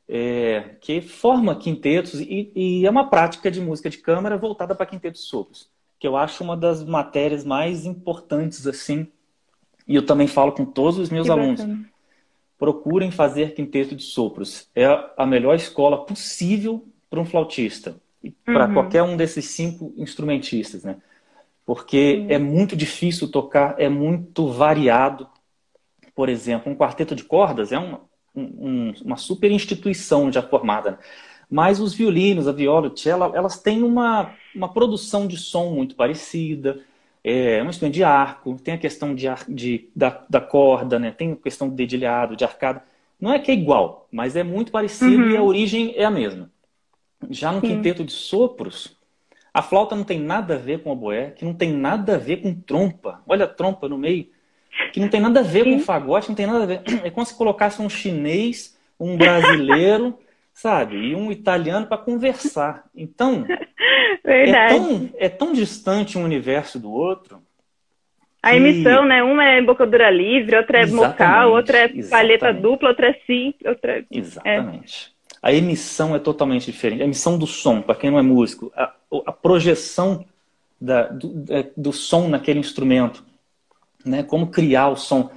[0.07, 4.85] é, que forma quintetos e, e, é uma prática de música de câmara voltada para
[4.85, 9.07] quintetos de sopros, que eu acho uma das matérias mais importantes assim.
[9.87, 11.61] E eu também falo com todos os meus que alunos.
[11.61, 11.89] Bacana
[12.59, 14.69] procurem fazer quinteto de sopros.
[14.75, 14.85] É
[15.17, 18.73] a melhor escola possível para um flautista e para uhum.
[18.73, 20.97] qualquer um desses cinco instrumentistas, né?
[21.65, 22.27] Porque uhum.
[22.29, 25.25] é muito difícil tocar, é muito variado.
[26.19, 28.01] Por exemplo, um quarteto de cordas é uma,
[28.35, 30.91] um, uma super instituição já formada.
[30.91, 30.97] Né?
[31.49, 35.95] Mas os violinos, a viola, o cello, elas têm uma, uma produção de som muito
[35.95, 36.81] parecida
[37.23, 41.09] é um instrumento de arco, tem a questão de, de da, da, corda, né?
[41.09, 42.83] tem a questão do dedilhado, de arcada.
[43.17, 45.31] Não é que é igual, mas é muito parecido uhum.
[45.31, 46.51] e a origem é a mesma.
[47.29, 47.67] Já no Sim.
[47.67, 48.93] quinteto de sopros,
[49.53, 52.17] a flauta não tem nada a ver com o oboé, que não tem nada a
[52.17, 53.23] ver com trompa.
[53.25, 54.27] Olha a trompa no meio,
[54.93, 55.73] que não tem nada a ver Sim.
[55.73, 56.81] com fagote, não tem nada a ver.
[57.03, 60.17] É como se colocasse um chinês, um brasileiro,
[60.53, 62.85] sabe, e um italiano para conversar.
[62.95, 63.65] Então, Verdade.
[64.23, 67.41] É tão, é tão distante um universo do outro.
[68.41, 69.21] A emissão, né?
[69.21, 72.09] Uma é embocadura livre, outra é mocal, outra é exatamente.
[72.09, 74.05] palheta dupla, outra é sim, outra é...
[74.09, 75.13] Exatamente.
[75.15, 75.19] É.
[75.41, 77.01] A emissão é totalmente diferente.
[77.01, 78.93] A emissão do som, para quem não é músico, a,
[79.25, 80.25] a projeção
[80.79, 83.23] da, do, é, do, som naquele instrumento,
[84.09, 84.23] né?
[84.23, 85.29] Como criar o som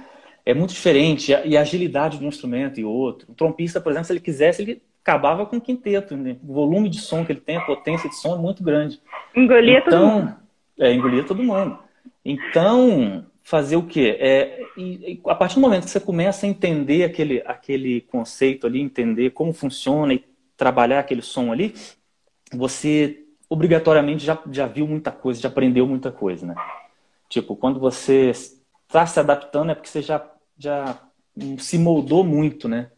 [0.45, 3.31] é muito diferente e a agilidade de um instrumento e outro.
[3.31, 6.15] O trompista, por exemplo, se ele quisesse, ele acabava com o quinteto.
[6.15, 6.37] Né?
[6.43, 9.01] O volume de som que ele tem, a potência de som é muito grande.
[9.35, 10.35] Engolia então, todo mundo.
[10.79, 11.79] É, engolia todo mundo.
[12.25, 14.17] Então, fazer o quê?
[14.19, 18.81] É, e, a partir do momento que você começa a entender aquele, aquele conceito ali,
[18.81, 20.25] entender como funciona e
[20.57, 21.73] trabalhar aquele som ali,
[22.51, 26.55] você obrigatoriamente já, já viu muita coisa, já aprendeu muita coisa, né?
[27.29, 28.31] Tipo, quando você
[28.93, 30.23] está se adaptando é porque você já,
[30.55, 30.99] já
[31.57, 32.91] se moldou muito, né?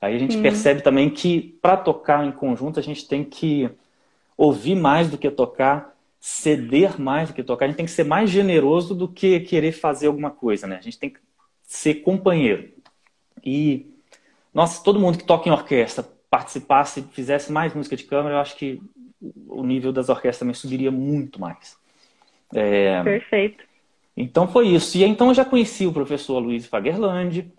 [0.00, 3.68] Aí a gente percebe também que para tocar em conjunto a gente tem que
[4.36, 8.04] ouvir mais do que tocar, ceder mais do que tocar, a gente tem que ser
[8.04, 10.76] mais generoso do que querer fazer alguma coisa, né?
[10.76, 11.18] A gente tem que
[11.62, 12.68] ser companheiro.
[13.44, 13.86] E,
[14.52, 18.56] nossa, todo mundo que toca em orquestra participasse, fizesse mais música de câmara, eu acho
[18.56, 18.80] que
[19.48, 21.76] o nível das orquestras também subiria muito mais.
[22.54, 23.02] É...
[23.02, 23.64] Perfeito.
[24.16, 24.96] Então foi isso.
[24.96, 27.52] E então eu já conheci o professor Luiz Fagerland.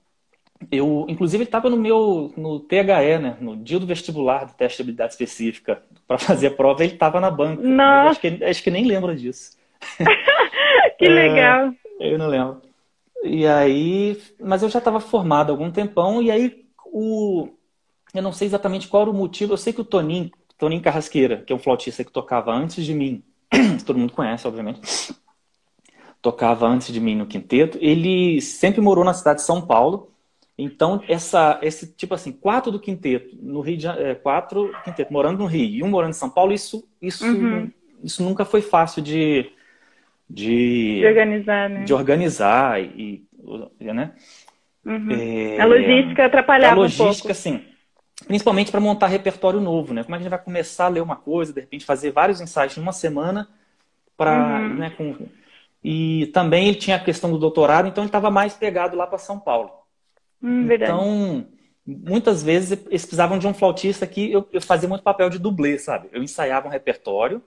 [0.72, 3.38] Eu, inclusive, ele estava no meu no THE, né?
[3.42, 7.20] No dia do vestibular do teste de habilidade específica para fazer a prova, ele estava
[7.20, 7.62] na banca.
[7.62, 8.12] Nossa.
[8.12, 9.58] Acho que, acho que nem lembra disso.
[10.98, 11.74] que legal.
[12.00, 12.62] É, eu não lembro.
[13.24, 17.50] E aí, mas eu já estava formado há algum tempão e aí o
[18.14, 19.54] eu não sei exatamente qual era o motivo.
[19.54, 22.94] Eu sei que o Toninho, Toninho Carrasqueira, que é um flautista que tocava antes de
[22.94, 23.22] mim,
[23.86, 24.80] todo mundo conhece, obviamente,
[26.26, 27.78] tocava antes de mim no quinteto.
[27.80, 30.12] Ele sempre morou na cidade de São Paulo.
[30.58, 35.38] Então, essa, esse tipo assim, quatro do quinteto, no Rio de é, quatro quinteto morando
[35.38, 37.70] no Rio e um morando em São Paulo, isso, isso, uhum.
[38.04, 39.52] isso nunca foi fácil de,
[40.28, 41.84] de, de organizar, né?
[41.84, 43.24] De organizar e,
[43.80, 44.14] né?
[44.84, 45.12] Uhum.
[45.12, 47.34] É, a logística atrapalhava a logística, um pouco.
[47.36, 47.62] sim.
[48.26, 50.04] Principalmente para montar repertório novo, né?
[50.04, 52.42] Como é que a gente vai começar a ler uma coisa, de repente fazer vários
[52.42, 53.48] ensaios em uma semana
[54.18, 54.74] para, uhum.
[54.76, 55.28] né, com...
[55.88, 59.20] E também ele tinha a questão do doutorado, então ele estava mais pegado lá para
[59.20, 59.70] São Paulo.
[60.42, 61.46] Hum, então,
[61.86, 65.78] muitas vezes eles precisavam de um flautista que eu, eu, fazia muito papel de dublê,
[65.78, 66.10] sabe?
[66.12, 67.40] Eu ensaiava um repertório,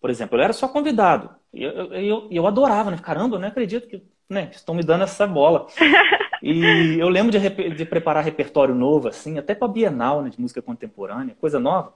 [0.00, 1.30] por exemplo, eu era só convidado.
[1.54, 2.98] E eu, eu, eu, eu adorava, né?
[3.00, 5.68] Caramba, eu não acredito que né, estão me dando essa bola.
[6.42, 10.62] E eu lembro de, de preparar repertório novo, assim, até para Bienal né, de música
[10.62, 11.92] contemporânea, coisa nova.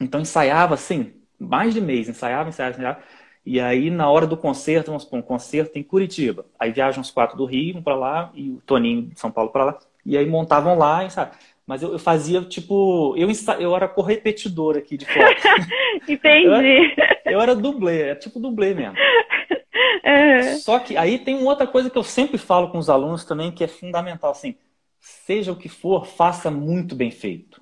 [0.00, 2.98] Então ensaiava, assim, mais de mês, ensaiava, ensaiava, ensaiava.
[3.46, 6.44] E aí, na hora do concerto, vamos supor, um concerto em Curitiba.
[6.58, 9.50] Aí viajam os quatro do Rio, um para lá, e o Toninho de São Paulo
[9.50, 9.78] para lá.
[10.04, 11.38] E aí montavam lá, ensaiavam.
[11.64, 13.28] Mas eu, eu, fazia, tipo, eu,
[13.60, 15.34] eu era correpetidor aqui de fora.
[16.08, 16.46] Entendi.
[16.46, 18.96] Eu era, eu era dublê, é tipo dublê mesmo.
[18.96, 20.58] Uhum.
[20.62, 23.52] Só que aí tem uma outra coisa que eu sempre falo com os alunos também,
[23.52, 24.56] que é fundamental, assim,
[24.98, 27.60] seja o que for, faça muito bem feito.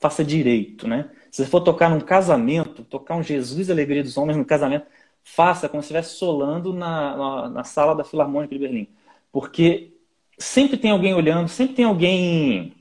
[0.00, 1.10] Faça direito, né?
[1.32, 4.86] Se você for tocar num casamento, tocar um Jesus Alegria dos Homens no casamento,
[5.26, 8.88] faça como se estivesse solando na, na, na sala da Filarmônica de Berlim.
[9.32, 9.92] Porque
[10.38, 12.72] sempre tem alguém olhando, sempre tem alguém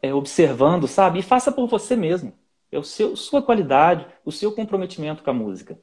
[0.00, 1.18] é, observando, sabe?
[1.18, 2.32] E faça por você mesmo.
[2.70, 5.76] É o seu, sua qualidade, o seu comprometimento com a música.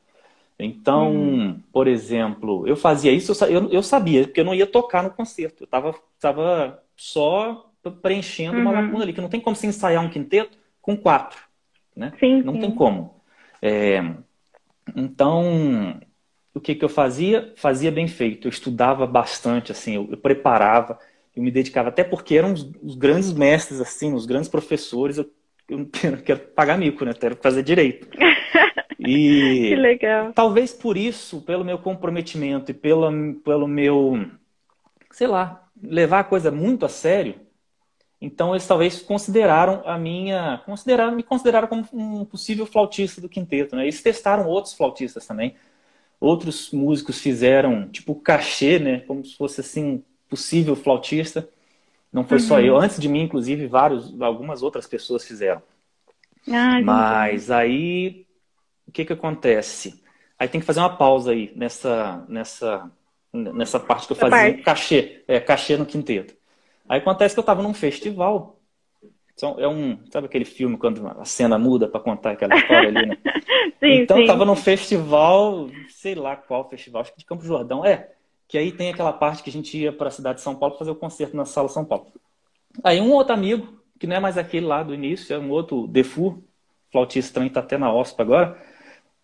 [0.58, 1.60] Então, hum.
[1.74, 5.64] por exemplo, eu fazia isso, eu, eu sabia, porque eu não ia tocar no concerto.
[5.64, 7.70] Eu estava tava só
[8.02, 8.62] preenchendo uhum.
[8.62, 11.42] uma lacuna ali, que não tem como se ensaiar um quinteto com quatro.
[11.94, 12.14] Né?
[12.18, 12.62] Sim, não sim.
[12.62, 13.22] tem como.
[13.62, 14.02] É,
[14.96, 16.00] então,
[16.54, 17.54] o que, que eu fazia?
[17.56, 18.48] Fazia bem feito.
[18.48, 21.00] Eu estudava bastante, assim, eu, eu preparava,
[21.36, 25.30] eu me dedicava, até porque eram os, os, grandes mestres, assim, os grandes professores, eu,
[25.70, 27.12] eu não quero pagar mico, né?
[27.12, 28.08] Eu quero fazer direito.
[29.04, 30.32] E que legal.
[30.32, 34.14] Talvez por isso, pelo meu comprometimento e pelo, pelo meu,
[35.10, 37.34] sei lá, levar a coisa muito a sério,
[38.22, 43.76] então eles talvez consideraram a minha, consideraram, me consideraram como um possível flautista do quinteto,
[43.76, 43.84] né?
[43.84, 45.56] Eles testaram outros flautistas também.
[46.20, 51.50] Outros músicos fizeram tipo cachê, né, como se fosse assim possível flautista.
[52.14, 52.44] Não foi uhum.
[52.44, 55.64] só eu, antes de mim inclusive vários algumas outras pessoas fizeram.
[56.48, 58.28] Ah, Mas aí
[58.88, 60.00] o que que acontece?
[60.38, 62.92] Aí tem que fazer uma pausa aí nessa, nessa,
[63.34, 64.62] nessa parte que eu fazia parte.
[64.64, 66.36] cachê, é, cachê no quinteto.
[66.88, 68.58] Aí acontece que eu estava num festival.
[69.58, 73.18] É um, sabe aquele filme quando a cena muda para contar aquela história ali, né?
[73.80, 74.24] sim, então sim.
[74.24, 77.84] eu tava num festival, sei lá qual festival, acho que de Campo Jordão.
[77.84, 78.12] É,
[78.48, 80.78] que aí tem aquela parte que a gente ia para a cidade de São Paulo
[80.78, 82.12] fazer o concerto na Sala São Paulo.
[82.84, 85.88] Aí um outro amigo, que não é mais aquele lá do início, é um outro
[85.88, 86.44] Defu,
[86.92, 88.58] flautista também está até na OSPA agora,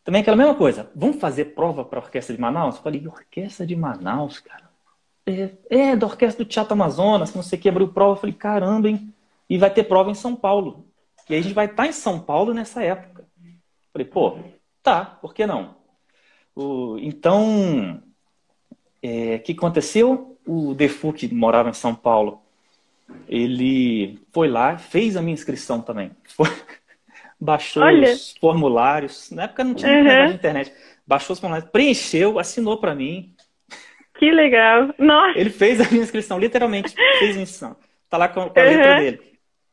[0.04, 0.90] também aquela mesma coisa.
[0.96, 2.78] Vamos fazer prova para a Orquestra de Manaus?
[2.78, 4.67] Eu falei, Orquestra de Manaus, cara?
[5.28, 8.14] É, é, da Orquestra do Teatro Amazonas, não sei o que, abriu prova.
[8.14, 9.14] Eu falei, caramba, hein?
[9.50, 10.86] E vai ter prova em São Paulo.
[11.30, 13.26] E aí a gente vai estar tá em São Paulo nessa época.
[13.44, 14.40] Eu falei, pô,
[14.82, 15.76] tá, por que não?
[16.56, 18.00] O, então, o
[19.04, 20.40] é, que aconteceu?
[20.48, 22.42] O Defu, que morava em São Paulo,
[23.28, 26.12] ele foi lá, fez a minha inscrição também.
[26.24, 26.48] Foi,
[27.38, 28.14] baixou Olha.
[28.14, 29.30] os formulários.
[29.32, 30.32] Na época não tinha uhum.
[30.32, 30.74] internet.
[31.06, 33.36] Baixou os formulários, preencheu, assinou para mim.
[34.18, 34.94] Que legal.
[34.98, 35.38] Nossa.
[35.38, 37.76] Ele fez a minha inscrição, literalmente, fez a inscrição.
[38.10, 38.70] Tá lá com, com a uhum.
[38.70, 39.22] letra dele.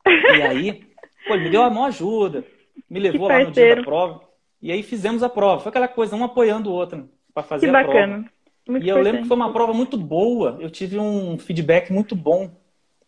[0.06, 0.84] E aí,
[1.26, 2.44] pô, ele me deu a maior ajuda,
[2.88, 4.20] me levou lá no dia da prova.
[4.60, 5.60] E aí fizemos a prova.
[5.62, 8.14] Foi aquela coisa, um apoiando o outro para fazer que a bacana.
[8.14, 8.34] prova.
[8.66, 10.56] Muito e eu lembro que foi uma prova muito boa.
[10.58, 12.50] Eu tive um feedback muito bom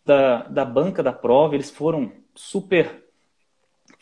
[0.05, 1.55] da, da banca da prova.
[1.55, 3.05] Eles foram super,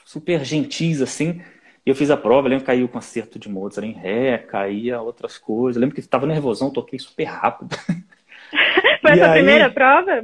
[0.04, 1.40] super gentis, assim.
[1.84, 4.38] E eu fiz a prova, eu lembro que caiu o concerto de Mozart em Ré,
[4.38, 5.76] caía outras coisas.
[5.76, 7.76] Eu lembro que estava nervosão, toquei super rápido.
[9.02, 9.32] Foi a sua aí...
[9.32, 10.22] primeira prova?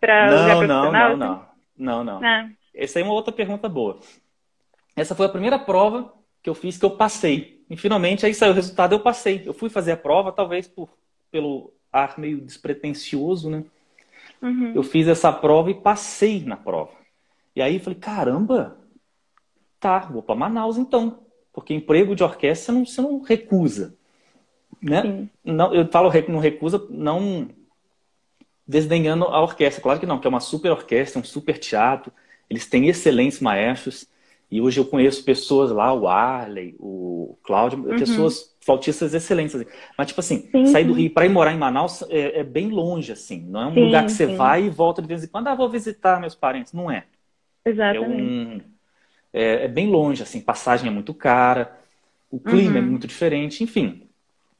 [0.00, 1.16] Pra não, não, não, assim?
[1.16, 1.46] não,
[1.76, 2.24] não, não.
[2.24, 2.48] Ah.
[2.74, 4.00] Essa aí é uma outra pergunta boa.
[4.96, 7.62] Essa foi a primeira prova que eu fiz que eu passei.
[7.70, 9.42] E finalmente aí saiu o resultado, eu passei.
[9.44, 10.88] Eu fui fazer a prova, talvez por,
[11.30, 13.64] pelo ar meio despretensioso, né?
[14.40, 14.72] Uhum.
[14.74, 16.92] Eu fiz essa prova e passei na prova.
[17.54, 18.76] E aí falei, caramba,
[19.82, 21.18] tá, vou para Manaus então.
[21.52, 23.94] Porque emprego de orquestra você não, você não recusa.
[24.80, 25.28] Né?
[25.44, 27.48] Não, eu falo não recusa, não
[28.66, 29.82] desdenhando a orquestra.
[29.82, 32.12] Claro que não, que é uma super orquestra, um super teatro.
[32.48, 34.06] Eles têm excelentes maestros.
[34.50, 37.98] E hoje eu conheço pessoas lá, o Arley, o Cláudio, uhum.
[37.98, 39.54] pessoas flautistas excelentes.
[39.54, 39.66] Assim.
[39.96, 42.68] Mas, tipo assim, sim, sair do Rio para ir morar em Manaus é, é, bem
[42.68, 43.40] longe, assim.
[43.48, 44.36] Não é um sim, lugar que você sim.
[44.36, 45.48] vai e volta de vez em quando.
[45.48, 46.72] Ah, vou visitar meus parentes.
[46.72, 47.04] Não é.
[47.64, 48.20] Exatamente.
[48.20, 48.60] É, um,
[49.32, 50.40] é, é bem longe, assim.
[50.40, 51.78] Passagem é muito cara.
[52.30, 52.88] O clima é uhum.
[52.88, 53.62] é muito diferente.
[53.62, 54.08] Enfim.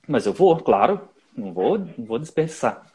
[0.07, 1.01] Mas eu vou, claro.
[1.37, 2.87] Não vou, não vou desperdiçar.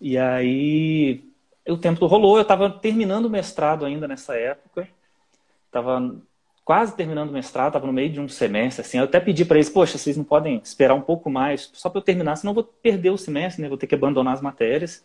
[0.00, 1.24] E aí,
[1.68, 2.36] o tempo rolou.
[2.36, 4.88] Eu estava terminando o mestrado ainda nessa época.
[5.66, 6.16] Estava
[6.66, 9.56] quase terminando o mestrado, estava no meio de um semestre, assim, eu até pedi para
[9.56, 12.56] eles, poxa, vocês não podem esperar um pouco mais, só para eu terminar, senão eu
[12.56, 13.68] vou perder o semestre, né?
[13.68, 15.04] Vou ter que abandonar as matérias,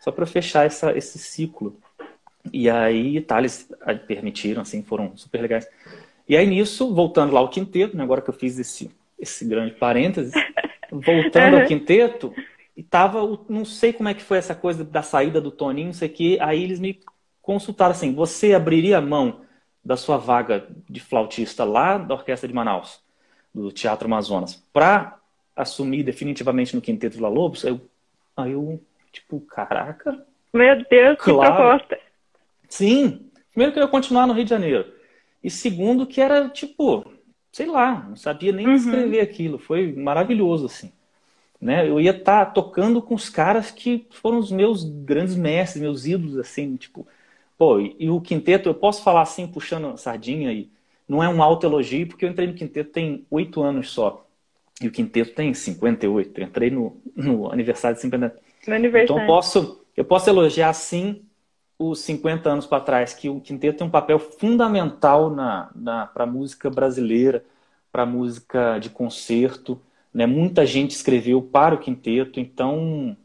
[0.00, 1.78] só para fechar essa, esse ciclo.
[2.50, 3.70] E aí, eles
[4.06, 5.68] permitiram, assim, foram super legais.
[6.28, 9.72] E aí, nisso, voltando lá ao quinteto, né, agora que eu fiz esse, esse grande
[9.72, 10.32] parênteses,
[10.90, 12.34] voltando ao quinteto,
[12.76, 16.08] e tava, não sei como é que foi essa coisa da saída do Toninho, sei
[16.08, 17.00] que, aí eles me
[17.40, 19.42] consultaram assim, você abriria a mão
[19.84, 23.00] da sua vaga de flautista lá da Orquestra de Manaus,
[23.54, 25.18] do Teatro Amazonas, para
[25.54, 27.80] assumir definitivamente no Quinteto Vila Lobos, eu,
[28.36, 28.80] aí eu,
[29.12, 30.24] tipo, caraca.
[30.52, 31.52] Meu Deus, claro.
[31.52, 32.11] que proposta.
[32.72, 33.30] Sim.
[33.50, 34.90] Primeiro que eu ia continuar no Rio de Janeiro.
[35.44, 37.04] E segundo que era, tipo,
[37.50, 38.74] sei lá, não sabia nem uhum.
[38.74, 39.58] escrever aquilo.
[39.58, 40.90] Foi maravilhoso, assim.
[41.60, 41.86] Né?
[41.86, 46.06] Eu ia estar tá tocando com os caras que foram os meus grandes mestres, meus
[46.06, 47.06] ídolos, assim, tipo,
[47.58, 50.68] Pô, e, e, o quinteto, eu posso falar assim, puxando sardinha aí,
[51.06, 54.26] não é um autoelogio, porque eu entrei no quinteto tem oito anos só.
[54.80, 56.40] E o quinteto tem 58.
[56.40, 58.34] Eu entrei no, no aniversário de 50
[58.66, 59.04] No aniversário.
[59.04, 61.22] Então eu posso, eu posso elogiar sim
[61.90, 66.24] os 50 anos para trás, que o quinteto tem um papel fundamental na, na, para
[66.24, 67.44] a música brasileira,
[67.90, 69.80] para a música de concerto.
[70.12, 70.26] Né?
[70.26, 73.16] Muita gente escreveu para o quinteto, então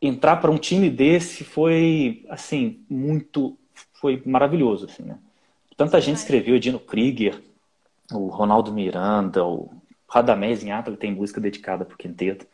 [0.00, 3.56] entrar para um time desse foi, assim, muito,
[3.94, 5.18] foi maravilhoso, assim, né?
[5.76, 7.40] Tanta gente escreveu, Dino Krieger,
[8.12, 9.70] o Ronaldo Miranda, o
[10.08, 12.46] Radamés em Atlas tem música dedicada para o quinteto.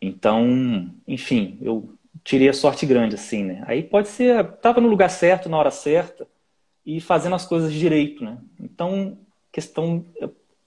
[0.00, 1.92] Então, enfim, eu
[2.24, 3.64] tirei a sorte grande, assim, né?
[3.66, 6.26] Aí pode ser, tava no lugar certo, na hora certa,
[6.84, 8.38] e fazendo as coisas direito, né?
[8.60, 9.18] Então,
[9.52, 10.04] questão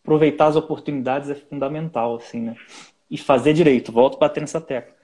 [0.04, 2.56] aproveitar as oportunidades é fundamental, assim, né?
[3.10, 5.02] E fazer direito, volto bater nessa tecla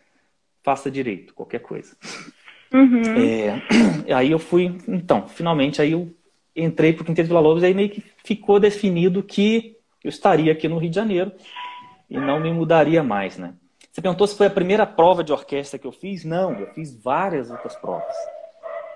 [0.67, 1.95] faça direito, qualquer coisa.
[2.73, 3.01] Uhum.
[3.17, 3.61] É,
[4.13, 6.13] aí eu fui, então, finalmente, aí eu
[6.53, 10.67] entrei para o Quinteto Vila Lobos, aí meio que ficou definido que eu estaria aqui
[10.67, 11.31] no Rio de Janeiro
[12.09, 13.53] e não me mudaria mais, né?
[13.97, 16.23] Você perguntou se foi a primeira prova de orquestra que eu fiz?
[16.23, 18.15] Não, eu fiz várias outras provas.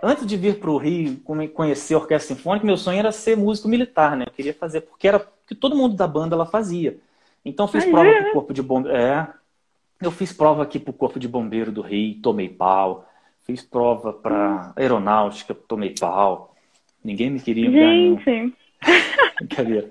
[0.04, 1.20] Antes de vir para o Rio
[1.56, 4.26] conhecer a orquestra sinfônica, meu sonho era ser músico militar, né?
[4.28, 7.00] Eu queria fazer, porque era que todo mundo da banda ela fazia.
[7.44, 8.22] Então eu fiz prova é?
[8.22, 8.96] para o corpo de bombeiro.
[8.96, 9.28] É,
[10.00, 13.10] eu fiz prova aqui para o Corpo de Bombeiro do Rio, tomei pau.
[13.44, 16.54] Fiz prova para aeronáutica, tomei pau.
[17.04, 18.54] Ninguém me queria Gente.
[19.38, 19.88] Brincadeira.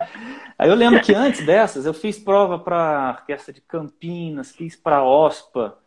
[0.59, 4.97] Aí eu lembro que antes dessas, eu fiz prova para Orquestra de Campinas, fiz para
[4.97, 5.79] a OSPA.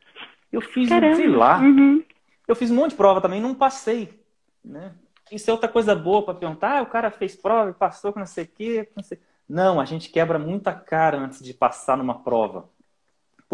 [0.51, 1.16] Eu fiz, Caramba.
[1.16, 1.60] sei lá.
[1.60, 2.04] Uhum.
[2.47, 4.22] Eu fiz um monte de prova também, não passei.
[4.64, 4.91] Né?
[5.32, 6.80] Isso é outra coisa boa para perguntar.
[6.80, 8.89] Ah, o cara fez prova e passou com não sei o quê.
[8.95, 9.20] Não, sei...
[9.47, 12.70] não, a gente quebra muita cara antes de passar numa prova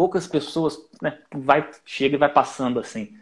[0.00, 3.18] poucas pessoas, né, vai, chega e vai passando assim.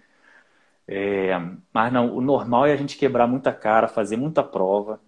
[0.87, 1.33] É,
[1.73, 5.01] mas não, o normal é a gente quebrar muita cara, fazer muita prova.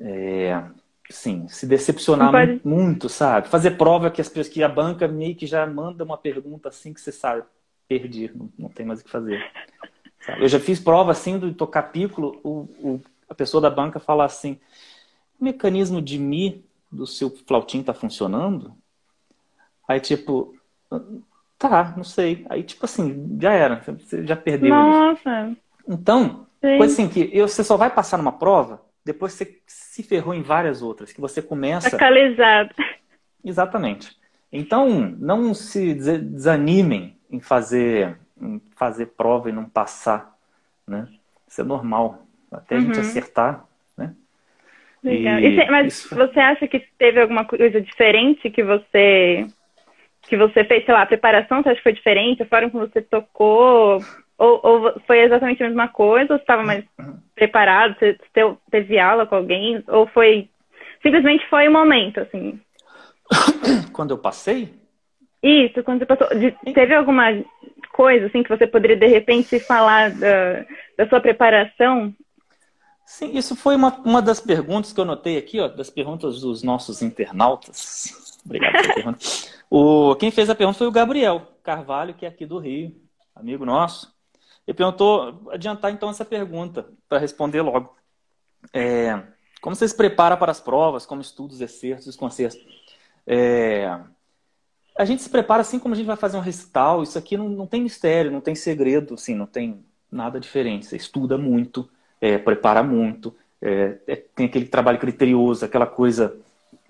[0.00, 0.62] É,
[1.10, 2.60] sim, se decepcionar pode...
[2.64, 3.48] muito, sabe?
[3.48, 6.92] Fazer prova que as pessoas que a banca meio que já manda uma pergunta assim
[6.92, 7.44] que você sabe,
[7.88, 9.40] perdi, não, não tem mais o que fazer.
[10.20, 10.42] Sabe?
[10.42, 14.24] Eu já fiz prova assim de tocar piccolo, o, o, a pessoa da banca fala
[14.24, 14.58] assim,
[15.38, 18.74] o mecanismo de mi do seu flautinho tá funcionando?
[19.86, 20.54] Aí, tipo,
[21.58, 22.46] tá, não sei.
[22.48, 24.70] Aí, tipo assim, já era, você já perdeu.
[24.70, 25.48] Nossa!
[25.48, 25.56] Isso.
[25.86, 26.78] Então, Sim.
[26.78, 30.82] coisa assim, que você só vai passar numa prova depois você se ferrou em várias
[30.82, 31.90] outras, que você começa...
[31.90, 32.74] Localizado.
[33.44, 34.16] Exatamente.
[34.50, 40.34] Então, não se desanimem em fazer, em fazer prova e não passar,
[40.86, 41.08] né?
[41.46, 42.26] Isso é normal.
[42.50, 43.00] Até a gente uhum.
[43.00, 44.14] acertar, né?
[45.02, 45.38] Legal.
[45.40, 46.14] E, e mas isso...
[46.14, 49.46] você acha que teve alguma coisa diferente que você
[50.22, 52.42] que você fez, sei lá, a preparação, você acha que foi diferente?
[52.42, 54.00] A forma como você tocou?
[54.38, 56.32] Ou, ou foi exatamente a mesma coisa?
[56.32, 56.84] Ou você estava mais
[57.34, 57.96] preparado?
[57.98, 58.18] Você
[58.70, 59.82] teve aula com alguém?
[59.88, 60.48] Ou foi...
[61.02, 62.60] Simplesmente foi o um momento, assim?
[63.92, 64.74] Quando eu passei?
[65.42, 66.26] Isso, quando você passou.
[66.72, 67.26] Teve alguma
[67.92, 70.64] coisa, assim, que você poderia, de repente, falar da,
[70.96, 72.14] da sua preparação?
[73.04, 76.62] Sim, isso foi uma, uma das perguntas que eu notei aqui, ó, das perguntas dos
[76.62, 78.40] nossos internautas.
[78.44, 79.18] Obrigado pela pergunta.
[79.70, 82.94] O, quem fez a pergunta foi o Gabriel Carvalho, que é aqui do Rio,
[83.34, 84.13] amigo nosso.
[84.66, 87.94] Ele perguntou, adiantar então essa pergunta, para responder logo.
[88.72, 89.22] É,
[89.60, 92.60] como você se prepara para as provas, como estuda os exercícios, os concertos?
[93.26, 93.98] É,
[94.96, 97.48] a gente se prepara assim como a gente vai fazer um recital, isso aqui não,
[97.48, 100.86] não tem mistério, não tem segredo, assim, não tem nada diferente.
[100.86, 101.88] Você estuda muito,
[102.20, 106.36] é, prepara muito, é, é, tem aquele trabalho criterioso, aquela coisa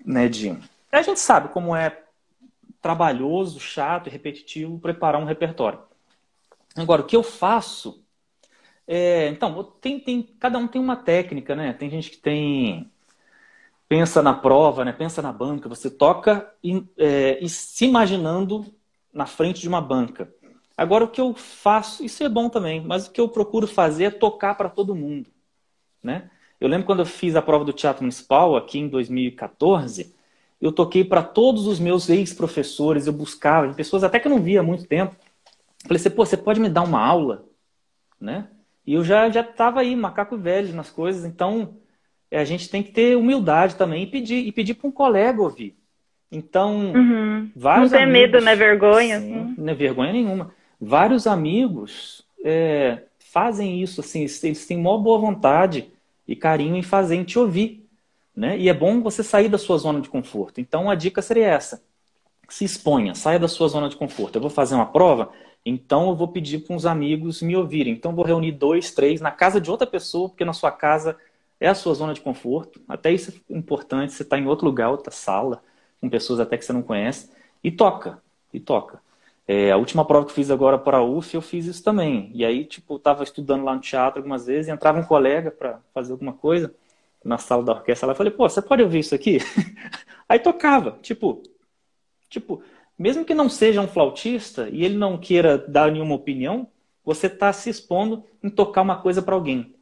[0.05, 0.55] né, de...
[0.91, 1.97] A gente sabe como é
[2.81, 5.79] trabalhoso, chato e repetitivo preparar um repertório.
[6.75, 8.05] Agora, o que eu faço
[8.87, 11.73] é, então, tem, tem, cada um tem uma técnica, né?
[11.73, 12.91] Tem gente que tem
[13.87, 14.91] pensa na prova, né?
[14.91, 15.69] Pensa na banca.
[15.69, 18.65] Você toca e, é, e se imaginando
[19.13, 20.31] na frente de uma banca.
[20.77, 24.05] Agora, o que eu faço, isso é bom também, mas o que eu procuro fazer
[24.05, 25.29] é tocar para todo mundo,
[26.03, 26.29] né?
[26.59, 30.13] Eu lembro quando eu fiz a prova do Teatro Municipal aqui em 2014,
[30.59, 34.59] eu toquei para todos os meus ex-professores, eu buscava, pessoas até que eu não via
[34.61, 35.15] há muito tempo,
[35.87, 37.45] Falei assim, pô, você pode me dar uma aula?
[38.19, 38.47] Né?
[38.85, 41.77] E eu já já estava aí, macaco velho nas coisas, então
[42.29, 45.41] é, a gente tem que ter humildade também e pedir, e pedir para um colega
[45.41, 45.75] ouvir.
[46.31, 47.51] Então, uhum.
[47.55, 48.55] vários Não ter amigos, medo, né?
[48.55, 49.19] Vergonha.
[49.19, 49.55] Sim, assim.
[49.57, 50.51] Não é vergonha nenhuma.
[50.79, 55.89] Vários amigos é, fazem isso, assim, eles têm maior boa vontade
[56.27, 57.87] e carinho em fazer, em te ouvir.
[58.35, 58.57] Né?
[58.57, 60.59] E é bom você sair da sua zona de conforto.
[60.59, 61.81] Então, a dica seria essa.
[62.49, 64.35] Se exponha, saia da sua zona de conforto.
[64.35, 65.31] Eu vou fazer uma prova,
[65.65, 67.93] então eu vou pedir para uns amigos me ouvirem.
[67.93, 71.17] Então eu vou reunir dois, três na casa de outra pessoa, porque na sua casa
[71.59, 72.79] é a sua zona de conforto.
[72.87, 74.13] Até isso é importante.
[74.13, 75.63] Você está em outro lugar, outra sala,
[75.99, 77.31] com pessoas até que você não conhece,
[77.63, 78.21] e toca,
[78.53, 79.01] e toca.
[79.47, 82.31] É, a última prova que fiz agora para a UF, eu fiz isso também.
[82.33, 85.79] E aí, tipo, estava estudando lá no teatro algumas vezes, e entrava um colega para
[85.93, 86.73] fazer alguma coisa
[87.23, 88.07] na sala da orquestra.
[88.07, 89.39] Lá, eu falei, pô, você pode ouvir isso aqui?
[90.29, 91.41] aí tocava, tipo,
[92.29, 92.61] tipo,
[92.97, 96.67] mesmo que não seja um flautista e ele não queira dar nenhuma opinião,
[97.03, 99.73] você está se expondo em tocar uma coisa para alguém.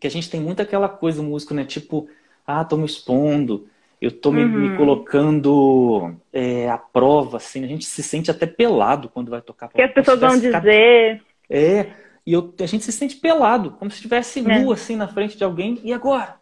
[0.00, 1.64] Que a gente tem muito aquela coisa, músico, né?
[1.64, 2.08] Tipo,
[2.46, 3.68] ah, tô me expondo,
[4.00, 4.70] eu tô me, uhum.
[4.70, 7.64] me colocando é, à prova, assim.
[7.64, 9.68] A gente se sente até pelado quando vai tocar.
[9.68, 11.22] Que as pessoas vão dizer.
[11.48, 11.92] É,
[12.26, 14.58] e eu, a gente se sente pelado, como se estivesse é.
[14.58, 15.80] nu, assim, na frente de alguém.
[15.82, 16.36] E agora?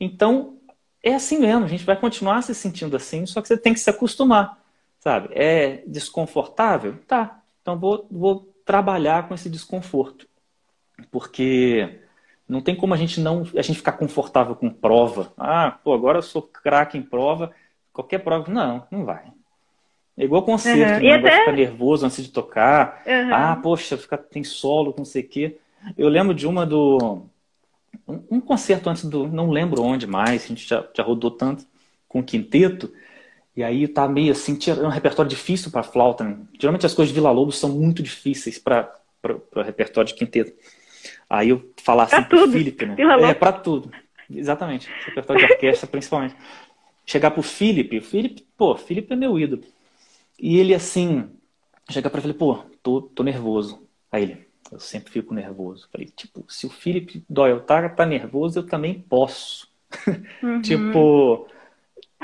[0.00, 0.56] Então,
[1.02, 1.64] é assim mesmo.
[1.64, 4.58] A gente vai continuar se sentindo assim, só que você tem que se acostumar.
[5.06, 5.28] Sabe?
[5.30, 6.98] É desconfortável?
[7.06, 7.40] Tá.
[7.62, 10.26] Então vou, vou trabalhar com esse desconforto.
[11.12, 12.00] Porque
[12.48, 15.32] não tem como a gente não a gente ficar confortável com prova.
[15.38, 17.52] Ah, pô, agora eu sou craque em prova.
[17.92, 18.50] Qualquer prova.
[18.50, 19.26] Não, não vai.
[20.18, 21.08] É igual concerto, uhum.
[21.08, 21.14] né?
[21.14, 21.38] até...
[21.38, 23.00] ficar nervoso antes de tocar.
[23.06, 23.32] Uhum.
[23.32, 25.56] Ah, poxa, fica, tem solo, não sei o quê.
[25.96, 27.22] Eu lembro de uma do.
[28.08, 29.28] Um, um, concerto antes do.
[29.28, 31.64] Não lembro onde mais, a gente já, já rodou tanto
[32.08, 32.92] com quinteto.
[33.56, 36.22] E aí tá meio assim, é um repertório difícil para flauta.
[36.22, 36.36] Né?
[36.60, 38.92] Geralmente as coisas de Vila Lobos são muito difíceis para
[39.24, 40.52] o repertório de quinteto.
[41.28, 42.52] Aí eu falar assim pro tudo.
[42.52, 42.96] Felipe, né?
[42.98, 43.90] É, para tudo.
[44.30, 44.90] Exatamente.
[45.06, 46.36] Repertório de orquestra, principalmente.
[47.06, 49.62] Chegar pro Felipe, o Felipe, pô, Felipe é meu ídolo.
[50.38, 51.30] E ele assim,
[51.88, 53.86] chegar para ele, pô, tô, tô nervoso.
[54.12, 55.88] Aí ele, eu sempre fico nervoso.
[55.90, 59.74] Falei, tipo, se o Felipe Doyle tá, tá nervoso, eu também posso.
[60.42, 60.60] Uhum.
[60.60, 61.48] tipo,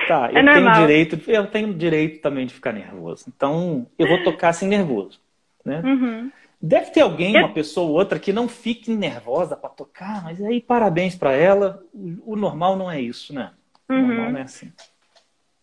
[0.06, 0.74] Tá, é eu normal.
[0.74, 3.24] tenho direito, eu tenho direito também de ficar nervoso.
[3.34, 5.20] Então, eu vou tocar assim nervoso,
[5.64, 5.82] né?
[5.84, 6.30] Uhum.
[6.60, 10.60] Deve ter alguém, uma pessoa ou outra, que não fique nervosa para tocar, mas aí
[10.60, 11.82] parabéns para ela.
[12.24, 13.50] O, normal não é isso, né?
[13.88, 14.06] O uhum.
[14.06, 14.72] normal não é assim.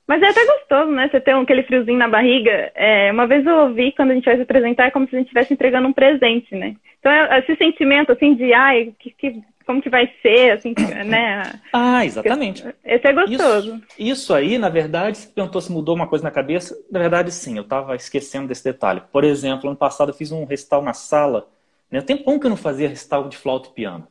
[0.06, 1.08] Mas é até gostoso, né?
[1.08, 2.72] Você ter aquele friozinho na barriga.
[2.76, 5.20] É, uma vez eu ouvi, quando a gente vai se apresentar, é como se a
[5.20, 6.76] gente estivesse entregando um presente, né?
[7.00, 10.74] Então, é, esse sentimento, assim, de, ai, que, que, como que vai ser, assim,
[11.06, 11.62] né?
[11.72, 12.66] Ah, exatamente.
[12.84, 13.76] Esse é gostoso.
[13.76, 17.32] Isso, isso aí, na verdade, se perguntou se mudou uma coisa na cabeça, na verdade,
[17.32, 19.04] sim, eu estava esquecendo desse detalhe.
[19.12, 21.48] Por exemplo, ano passado eu fiz um recital na sala,
[21.92, 22.02] né?
[22.02, 24.08] Tem pouco que eu não fazia recital de flauta e piano.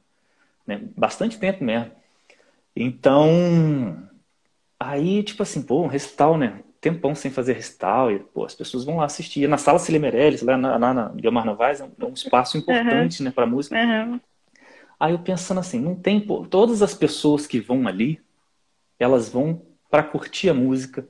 [0.65, 0.81] Né?
[0.97, 1.91] Bastante tempo mesmo.
[2.77, 3.99] Então,
[4.79, 6.61] aí, tipo assim, pô, um recital, né?
[6.81, 9.49] Tempão sem fazer recital, e, pô, as pessoas vão lá assistir.
[9.49, 12.57] na sala Cília Meirelles, lá na, na, na Guilmar Novaes, é um, é um espaço
[12.57, 13.25] importante, uhum.
[13.25, 13.75] né, para música.
[13.75, 14.21] Uhum.
[14.99, 18.21] Aí eu pensando assim, não tem, pô, todas as pessoas que vão ali,
[18.99, 21.07] elas vão para curtir a música,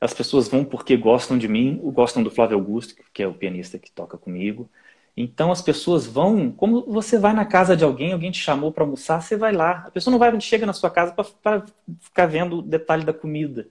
[0.00, 3.78] as pessoas vão porque gostam de mim, gostam do Flávio Augusto, que é o pianista
[3.78, 4.68] que toca comigo,
[5.16, 8.82] então as pessoas vão, como você vai na casa de alguém, alguém te chamou para
[8.82, 9.84] almoçar, você vai lá.
[9.86, 11.64] A pessoa não vai chega na sua casa para
[12.00, 13.68] ficar vendo o detalhe da comida,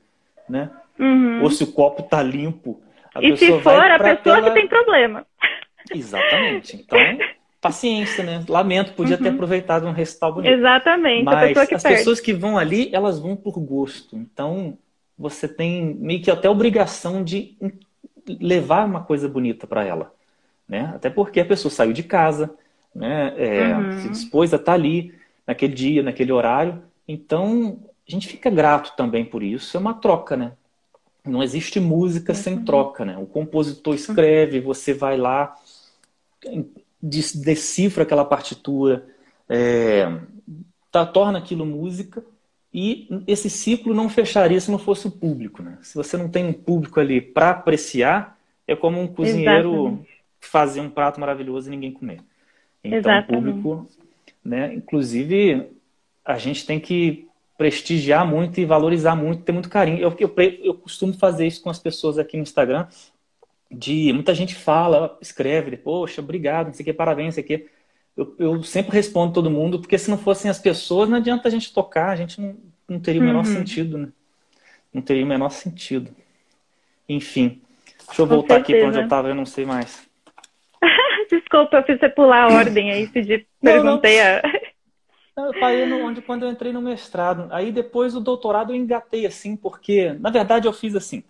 [0.48, 0.70] né?
[1.00, 1.42] Uhum.
[1.42, 2.80] Ou se o copo tá limpo.
[3.20, 4.50] e se for a pessoa pela...
[4.50, 5.26] que tem problema.
[5.92, 6.76] Exatamente.
[6.76, 7.00] Então,
[7.62, 8.44] paciência, né?
[8.50, 9.24] Lamento, podia uhum.
[9.24, 10.52] ter aproveitado um recital bonito.
[10.52, 11.24] Exatamente.
[11.24, 11.98] Mas as perde.
[11.98, 14.18] pessoas que vão ali, elas vão por gosto.
[14.18, 14.78] Então,
[15.18, 17.56] você tem meio que até obrigação de
[18.28, 20.12] levar uma coisa bonita para ela
[20.72, 20.90] né?
[20.96, 22.56] Até porque a pessoa saiu de casa,
[22.96, 23.34] né?
[23.38, 24.00] É, uhum.
[24.00, 25.14] Se dispôs a estar ali
[25.46, 26.82] naquele dia, naquele horário.
[27.06, 29.76] Então, a gente fica grato também por isso.
[29.76, 30.54] É uma troca, né?
[31.26, 32.38] Não existe música uhum.
[32.38, 33.18] sem troca, né?
[33.18, 35.54] O compositor escreve, você vai lá,
[37.02, 39.06] decifra aquela partitura,
[39.50, 40.08] é,
[40.92, 42.24] tá, torna aquilo música
[42.74, 45.78] e esse ciclo não fecharia se não fosse o público, né?
[45.82, 48.38] Se você não tem um público ali para apreciar,
[48.68, 52.20] é como um cozinheiro Exatamente fazer um prato maravilhoso e ninguém comer.
[52.84, 53.32] Então, Exatamente.
[53.32, 53.88] o público,
[54.44, 54.74] né?
[54.74, 55.68] Inclusive,
[56.26, 57.28] a gente tem que
[57.58, 60.00] prestigiar muito e valorizar muito, ter muito carinho.
[60.00, 60.34] Eu, eu,
[60.64, 62.88] eu costumo fazer isso com as pessoas aqui no Instagram.
[63.72, 67.48] De muita gente fala, escreve, poxa, obrigado, não sei o que, parabéns, não sei o
[67.48, 67.70] que.
[68.18, 71.52] Eu, eu, sempre respondo todo mundo, porque se não fossem as pessoas, não adianta a
[71.52, 72.58] gente tocar, a gente não,
[72.88, 73.54] não teria o menor uhum.
[73.54, 74.10] sentido, né?
[74.94, 76.14] Não teria o menor sentido.
[77.08, 77.62] Enfim,
[78.08, 78.62] deixa eu com voltar certeza.
[78.62, 80.06] aqui para onde eu estava, eu não sei mais.
[81.32, 84.26] Desculpa, eu fiz você pular a ordem aí, pedi, perguntei não.
[84.26, 84.72] a.
[85.38, 87.48] Eu parei no, onde, quando eu entrei no mestrado.
[87.52, 91.24] Aí depois o doutorado eu engatei assim, porque, na verdade, eu fiz assim.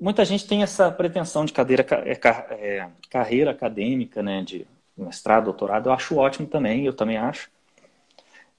[0.00, 2.12] Muita gente tem essa pretensão de cadeira, é,
[2.54, 4.42] é, carreira acadêmica, né?
[4.42, 5.88] De mestrado, doutorado.
[5.88, 7.50] Eu acho ótimo também, eu também acho.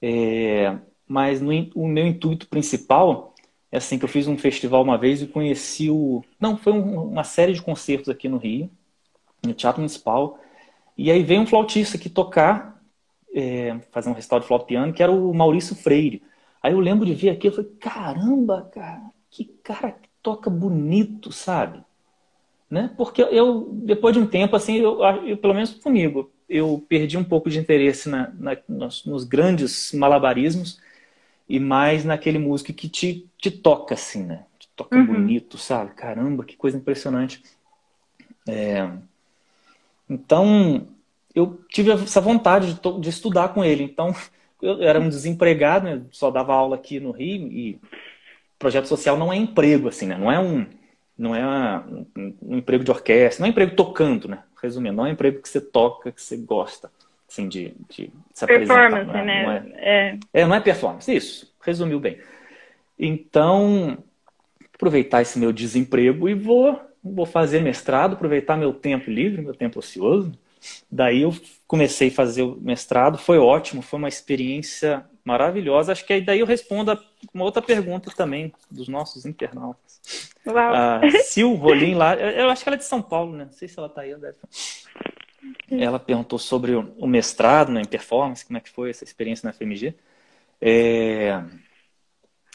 [0.02, 0.76] É,
[1.06, 3.34] mas no, o meu intuito principal
[3.72, 6.24] é assim que eu fiz um festival uma vez e conheci o.
[6.38, 8.70] Não, foi um, uma série de concertos aqui no Rio
[9.44, 10.38] no Teatro Municipal.
[10.96, 12.82] E aí veio um flautista aqui tocar,
[13.34, 16.22] é, fazer um recital de flauta piano, que era o Maurício Freire.
[16.62, 21.32] Aí eu lembro de ver aqui, eu falei, caramba, cara, que cara que toca bonito,
[21.32, 21.82] sabe?
[22.70, 22.90] Né?
[22.96, 27.24] Porque eu, depois de um tempo, assim, eu, eu pelo menos comigo, eu perdi um
[27.24, 30.80] pouco de interesse na, na nos, nos, grandes malabarismos
[31.48, 34.44] e mais naquele músico que te, te toca, assim, né?
[34.58, 35.06] Te toca uhum.
[35.06, 35.94] bonito, sabe?
[35.94, 37.42] Caramba, que coisa impressionante.
[38.48, 38.88] É,
[40.08, 40.88] então,
[41.34, 43.84] eu tive essa vontade de, de estudar com ele.
[43.84, 44.14] Então,
[44.60, 46.02] eu era um desempregado, né?
[46.10, 47.80] só dava aula aqui no Rio e
[48.60, 50.16] projeto social não é emprego, assim, né?
[50.16, 50.66] Não é um,
[51.18, 51.44] não é
[51.80, 52.06] um,
[52.42, 54.44] um, emprego de orquestra, não é emprego tocando, né?
[54.62, 56.92] Resumindo, não é emprego que você toca, que você gosta,
[57.28, 59.12] assim, de, de se performance, apresentar.
[59.12, 59.42] Não é, né?
[59.42, 60.18] Não é, é...
[60.34, 62.20] é, não é performance, isso, resumiu bem.
[62.98, 63.98] Então,
[64.74, 69.78] aproveitar esse meu desemprego e vou vou fazer mestrado, aproveitar meu tempo livre, meu tempo
[69.78, 70.32] ocioso.
[70.90, 71.34] Daí eu
[71.66, 75.92] comecei a fazer o mestrado, foi ótimo, foi uma experiência maravilhosa.
[75.92, 77.00] Acho que aí daí eu respondo a
[77.32, 80.00] uma outra pergunta também dos nossos internautas.
[80.46, 80.74] Uau.
[80.74, 83.44] A Sil Rolim lá, eu acho que ela é de São Paulo, né?
[83.44, 84.14] Não sei se ela está aí.
[84.14, 84.36] Deve...
[85.70, 89.52] Ela perguntou sobre o mestrado né, em performance, como é que foi essa experiência na
[89.52, 89.94] FMG.
[90.60, 91.42] É...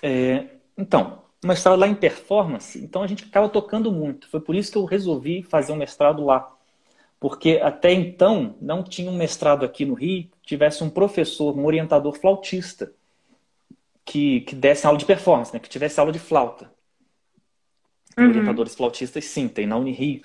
[0.02, 0.46] É...
[0.78, 4.28] Então, um mestrado lá em performance, então a gente acaba tocando muito.
[4.30, 6.55] Foi por isso que eu resolvi fazer um mestrado lá.
[7.26, 11.66] Porque até então não tinha um mestrado aqui no Rio que tivesse um professor, um
[11.66, 12.94] orientador flautista
[14.06, 15.60] que, que desse aula de performance, né?
[15.60, 16.72] que tivesse aula de flauta.
[18.16, 18.28] Uhum.
[18.28, 20.22] Orientadores flautistas, sim, tem na Unirio.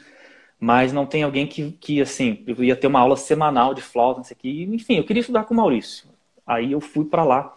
[0.59, 4.18] Mas não tem alguém que, que, assim, eu ia ter uma aula semanal de flauta,
[4.18, 4.68] não sei o quê.
[4.70, 6.07] Enfim, eu queria estudar com o Maurício.
[6.46, 7.57] Aí eu fui para lá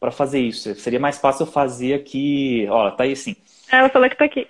[0.00, 0.74] para fazer isso.
[0.74, 2.66] Seria mais fácil eu fazer aqui.
[2.68, 3.36] Ó, tá aí sim.
[3.70, 4.48] Ela falou que tá aqui.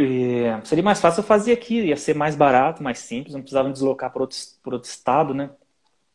[0.00, 3.68] É, seria mais fácil eu fazer aqui, ia ser mais barato, mais simples, não precisava
[3.68, 5.50] me deslocar para outro, outro estado, né?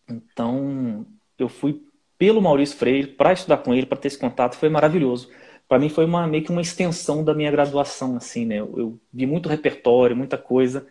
[0.09, 1.05] Então,
[1.38, 1.81] eu fui
[2.17, 5.29] pelo Maurício Freire para estudar com ele, para ter esse contato, foi maravilhoso.
[5.67, 8.59] para mim foi uma, meio que uma extensão da minha graduação, assim, né?
[8.59, 10.88] Eu, eu vi muito repertório, muita coisa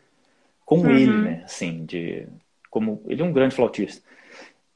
[0.64, 0.90] com uhum.
[0.90, 1.42] ele, né?
[1.45, 2.26] Assim, de
[2.70, 4.03] como ele é um grande flautista.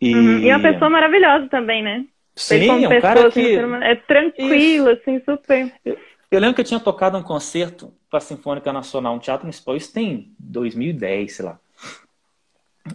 [0.01, 0.39] E, uhum.
[0.39, 2.05] e é uma pessoa maravilhosa também, né?
[2.37, 5.01] Sim, é um cara que assim, é tranquilo, Isso.
[5.01, 5.73] assim, super.
[5.85, 5.99] Eu,
[6.31, 9.77] eu, lembro que eu tinha tocado um concerto para a Sinfônica Nacional, um teatro municipal.
[9.77, 11.59] Isso tem 2010, sei lá.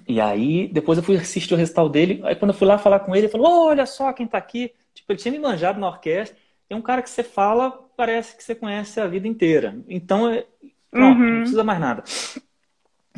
[0.07, 2.21] E aí, depois eu fui assistir o recital dele.
[2.23, 4.71] Aí, quando eu fui lá falar com ele, ele falou: Olha só quem tá aqui.
[4.93, 6.37] Tipo, ele tinha me manjado na orquestra.
[6.69, 9.77] É um cara que você fala, parece que você conhece a vida inteira.
[9.87, 10.45] Então, é...
[10.89, 11.29] pronto, uhum.
[11.29, 12.03] não precisa mais nada.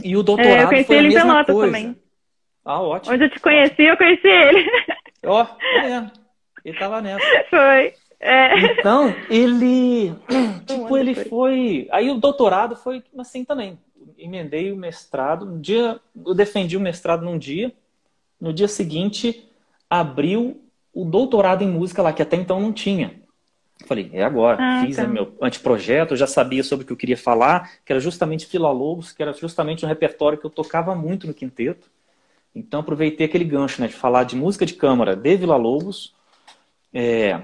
[0.04, 1.66] E o doutorado é, eu conheci foi a ele mesma em coisa.
[1.66, 1.98] também.
[2.66, 3.14] Ah, ótimo.
[3.14, 4.70] Onde eu te conheci, eu conheci ele.
[5.24, 6.12] Ó, oh, é.
[6.66, 7.26] Ele tava nessa.
[7.50, 7.94] Foi.
[8.20, 8.80] É.
[8.80, 10.14] Então, ele.
[10.66, 11.88] Tipo, ele foi.
[11.92, 13.78] Aí o doutorado foi assim também.
[14.18, 15.46] Emendei o mestrado.
[15.46, 17.72] Um dia, eu defendi o mestrado num dia.
[18.42, 19.48] No dia seguinte,
[19.90, 20.60] abriu
[20.94, 23.14] o doutorado em música lá, que até então não tinha.
[23.86, 24.58] Falei, é agora.
[24.60, 25.06] Ah, Fiz tá.
[25.06, 29.22] meu anteprojeto, já sabia sobre o que eu queria falar, que era justamente Filalobos, que
[29.22, 31.90] era justamente um repertório que eu tocava muito no quinteto.
[32.56, 36.16] Então aproveitei aquele gancho né, de falar de música de câmara de Vila Lobos,
[36.94, 37.42] é,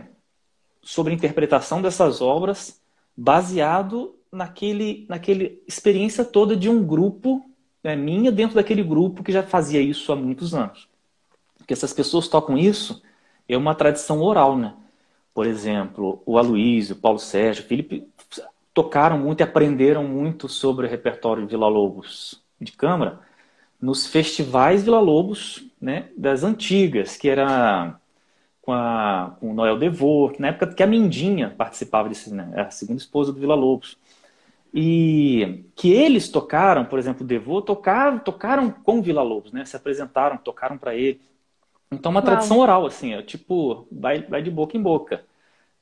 [0.81, 2.81] sobre a interpretação dessas obras,
[3.15, 7.43] baseado naquele, naquele experiência toda de um grupo,
[7.83, 10.87] né, minha dentro daquele grupo que já fazia isso há muitos anos.
[11.57, 13.01] Porque essas pessoas tocam isso,
[13.47, 14.73] é uma tradição oral, né?
[15.33, 18.07] Por exemplo, o Aloysio, o Paulo Sérgio, o Felipe
[18.73, 23.19] tocaram muito e aprenderam muito sobre o repertório Vila Lobos de câmara
[23.81, 27.99] nos festivais Vila Lobos, né, das antigas, que era
[28.61, 32.51] com, a, com o Noel Devor, que na época que a Mindinha participava desse, né,
[32.55, 33.97] a segunda esposa do Vila Lobos.
[34.73, 39.75] E que eles tocaram, por exemplo, o Devor, tocaram, tocaram com Vila Lobos, né, se
[39.75, 41.19] apresentaram, tocaram para ele.
[41.91, 42.25] Então, uma Uau.
[42.25, 45.25] tradição oral, assim, é, tipo, vai, vai de boca em boca.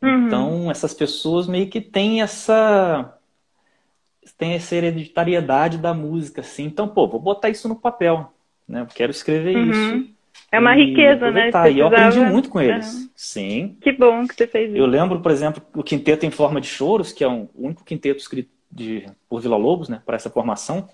[0.01, 0.25] Uhum.
[0.25, 3.15] Então, essas pessoas meio que têm essa
[4.37, 6.63] tem essa hereditariedade da música, assim.
[6.63, 8.31] Então, pô, vou botar isso no papel,
[8.67, 8.81] né?
[8.81, 9.71] Eu quero escrever uhum.
[9.71, 10.13] isso.
[10.51, 11.51] É uma riqueza, né?
[11.71, 12.93] E eu aprendi muito com eles.
[12.93, 13.09] Uhum.
[13.15, 13.77] Sim.
[13.81, 14.77] Que bom que você fez isso.
[14.77, 17.83] Eu lembro, por exemplo, o Quinteto em Forma de Choros, que é um, o único
[17.83, 20.01] quinteto escrito de, por Vila Lobos, né?
[20.05, 20.87] Para essa formação.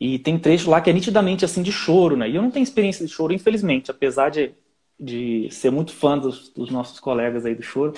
[0.00, 2.28] E tem trecho lá que é nitidamente assim de choro, né?
[2.28, 4.52] E eu não tenho experiência de choro, infelizmente, apesar de,
[4.98, 7.94] de ser muito fã dos, dos nossos colegas aí do choro.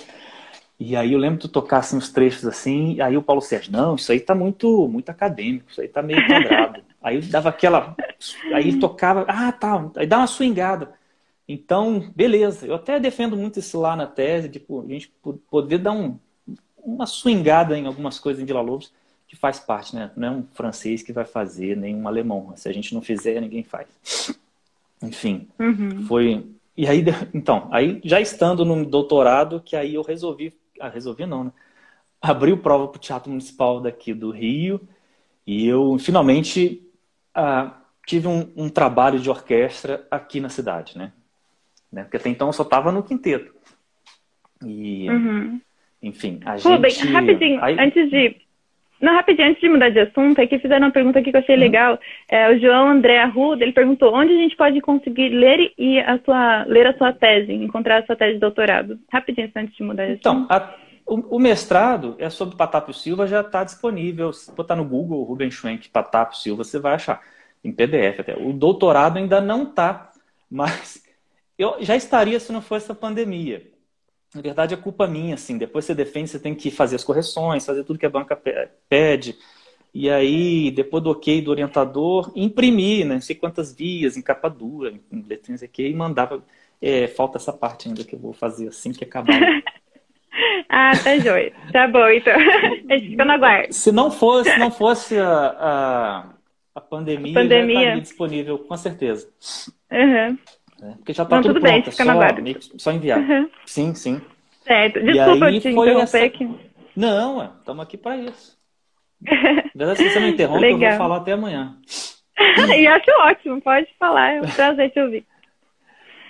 [0.79, 3.97] E aí eu lembro de tocar assim, os trechos assim, aí o Paulo Sérgio, não,
[3.97, 6.83] isso aí tá muito, muito acadêmico, isso aí tá meio quadrado.
[7.03, 7.97] Aí eu dava aquela.
[8.53, 10.95] Aí ele tocava, ah, tá, aí dá uma swingada.
[11.49, 12.67] Então, beleza.
[12.67, 15.13] Eu até defendo muito isso lá na tese, tipo, a gente
[15.51, 16.19] poder dar um,
[16.79, 18.93] uma swingada em algumas coisas em Vila Lobos,
[19.27, 20.11] que faz parte, né?
[20.17, 22.53] Não é um francês que vai fazer, nem um alemão.
[22.57, 23.89] Se a gente não fizer, ninguém faz.
[25.03, 26.05] Enfim, uhum.
[26.07, 26.47] foi.
[26.77, 31.45] E aí, então, aí já estando no doutorado, que aí eu resolvi ah, resolvi não,
[31.45, 31.53] né?
[32.21, 34.81] Abriu prova para o Teatro Municipal daqui do Rio
[35.47, 36.83] e eu finalmente
[37.35, 37.75] ah,
[38.07, 41.13] tive um, um, trabalho de orquestra aqui na cidade, né?
[41.93, 42.03] né?
[42.03, 43.53] Porque até então eu só estava no quinteto.
[44.65, 45.61] E, uhum.
[46.03, 47.13] enfim, a Rubem, gente...
[47.13, 47.79] rapidinho, Aí...
[47.79, 48.37] antes de
[49.01, 51.55] não, rapidinho, antes de mudar de assunto, aqui fizeram uma pergunta aqui que eu achei
[51.55, 51.61] uhum.
[51.61, 51.99] legal.
[52.29, 56.19] É, o João André Arruda, ele perguntou onde a gente pode conseguir ler e a
[56.19, 58.99] sua, ler a sua tese, encontrar a sua tese de doutorado.
[59.11, 60.55] Rapidinho, antes de mudar de então, assunto.
[60.55, 64.33] Então, o, o, mestrado é sobre Patápio Silva, já está disponível.
[64.33, 67.21] Se botar no Google Ruben Schwenk Patápio Silva, você vai achar.
[67.63, 68.37] Em PDF até.
[68.37, 70.13] O doutorado ainda não está,
[70.51, 71.03] mas
[71.59, 73.71] eu já estaria se não fosse a pandemia
[74.35, 75.59] na verdade, é culpa minha, assim.
[75.59, 78.41] Depois você defende, você tem que fazer as correções, fazer tudo que a banca
[78.89, 79.37] pede.
[79.93, 83.15] E aí, depois do ok do orientador, imprimir, né?
[83.15, 86.43] Não sei quantas vias, em capa dura, em letrinhas aqui, e mandava.
[86.83, 89.35] É, falta essa parte ainda que eu vou fazer assim que acabar.
[90.71, 91.53] ah, tá joia.
[91.73, 92.35] Tá bom, então.
[92.35, 93.73] A gente fica no aguardo.
[93.73, 96.25] Se não fosse, se não fosse a, a,
[96.77, 97.75] a pandemia, a pandemia.
[97.75, 99.29] já estaria disponível, com certeza.
[99.91, 100.39] Uhum.
[100.97, 103.19] Porque já está tudo, tudo pronto, bem, fica é só, só enviar.
[103.19, 103.51] Uhum.
[103.67, 104.21] Sim, sim.
[104.63, 105.01] Certo.
[105.01, 106.25] Desculpa te interromper essa...
[106.25, 106.49] aqui.
[106.97, 108.57] Não, estamos aqui para isso.
[109.75, 110.81] Verdade, se você me interrompe, Legal.
[110.81, 111.77] eu vou falar até amanhã.
[112.77, 115.27] e acho ótimo, pode falar, é um prazer te ouvir.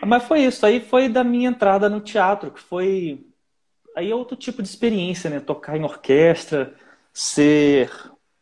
[0.05, 3.21] Mas foi isso, aí foi da minha entrada no teatro, que foi.
[4.01, 5.41] Aí é outro tipo de experiência, né?
[5.41, 6.75] Tocar em orquestra,
[7.13, 7.93] ser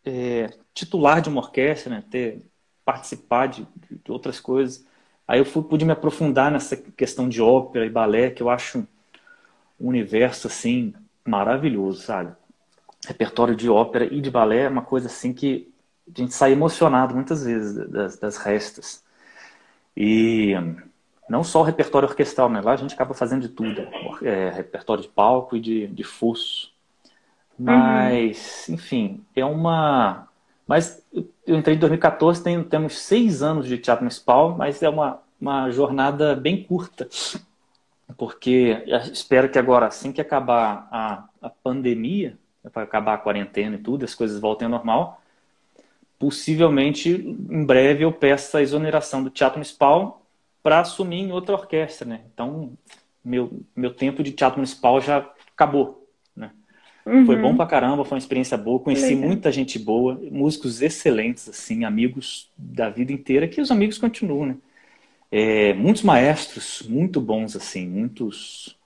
[0.04, 2.04] é, titular de uma orquestra, né?
[2.08, 2.46] Ter,
[2.84, 3.66] participar de,
[4.04, 4.86] de outras coisas.
[5.26, 8.86] Aí eu fui, pude me aprofundar nessa questão de ópera e balé, que eu acho
[9.80, 10.94] um universo assim
[11.26, 12.32] maravilhoso, sabe?
[13.04, 15.68] Repertório de ópera e de balé é uma coisa assim que
[16.06, 19.02] a gente sai emocionado muitas vezes das, das restas.
[19.96, 20.54] E
[21.28, 22.60] Não só o repertório orquestral, né?
[22.60, 23.86] Lá a gente acaba fazendo de tudo.
[24.22, 26.70] É, repertório de palco e de, de fuso.
[27.58, 28.74] Mas, uhum.
[28.74, 30.28] enfim, é uma.
[30.66, 31.02] Mas
[31.46, 35.70] eu entrei em 2014, tem, temos seis anos de teatro municipal, mas é uma, uma
[35.70, 37.08] jornada bem curta.
[38.16, 42.38] Porque espero que agora, assim que acabar a, a pandemia,
[42.72, 45.20] vai acabar a quarentena e tudo, as coisas voltem ao normal,
[46.18, 50.17] possivelmente em breve eu peço a exoneração do teatro municipal
[50.68, 52.20] para assumir em outra orquestra, né?
[52.30, 52.74] Então,
[53.24, 56.06] meu, meu tempo de teatro municipal já acabou,
[56.36, 56.50] né?
[57.06, 57.24] Uhum.
[57.24, 59.28] Foi bom pra caramba, foi uma experiência boa, conheci Legal.
[59.28, 64.56] muita gente boa, músicos excelentes, assim, amigos da vida inteira, que os amigos continuam, né?
[65.32, 68.76] É, muitos maestros muito bons, assim, muitos...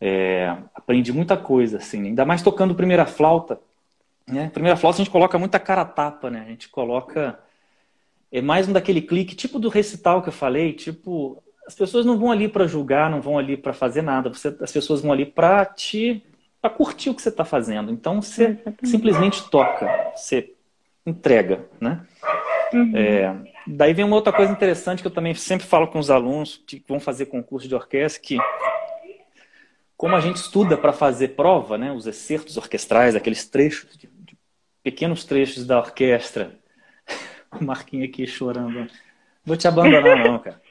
[0.00, 3.60] É, aprendi muita coisa, assim, ainda mais tocando primeira flauta,
[4.24, 4.50] né?
[4.54, 6.44] Primeira flauta a gente coloca muita cara tapa, né?
[6.46, 7.40] A gente coloca
[8.30, 12.18] é mais um daquele clique, tipo do recital que eu falei, tipo, as pessoas não
[12.18, 15.26] vão ali para julgar, não vão ali para fazer nada, você, as pessoas vão ali
[15.26, 16.22] para te
[16.60, 17.92] para curtir o que você está fazendo.
[17.92, 20.52] Então você simplesmente toca, você
[21.06, 22.04] entrega, né?
[22.72, 22.96] Uhum.
[22.96, 23.34] É,
[23.66, 26.82] daí vem uma outra coisa interessante que eu também sempre falo com os alunos que
[26.86, 28.38] vão fazer concurso de orquestra, que
[29.96, 34.38] como a gente estuda para fazer prova, né, os excertos orquestrais, aqueles trechos, de, de
[34.82, 36.56] pequenos trechos da orquestra,
[37.60, 38.88] o Marquinhos aqui chorando.
[39.44, 40.60] Vou te abandonar, não, cara.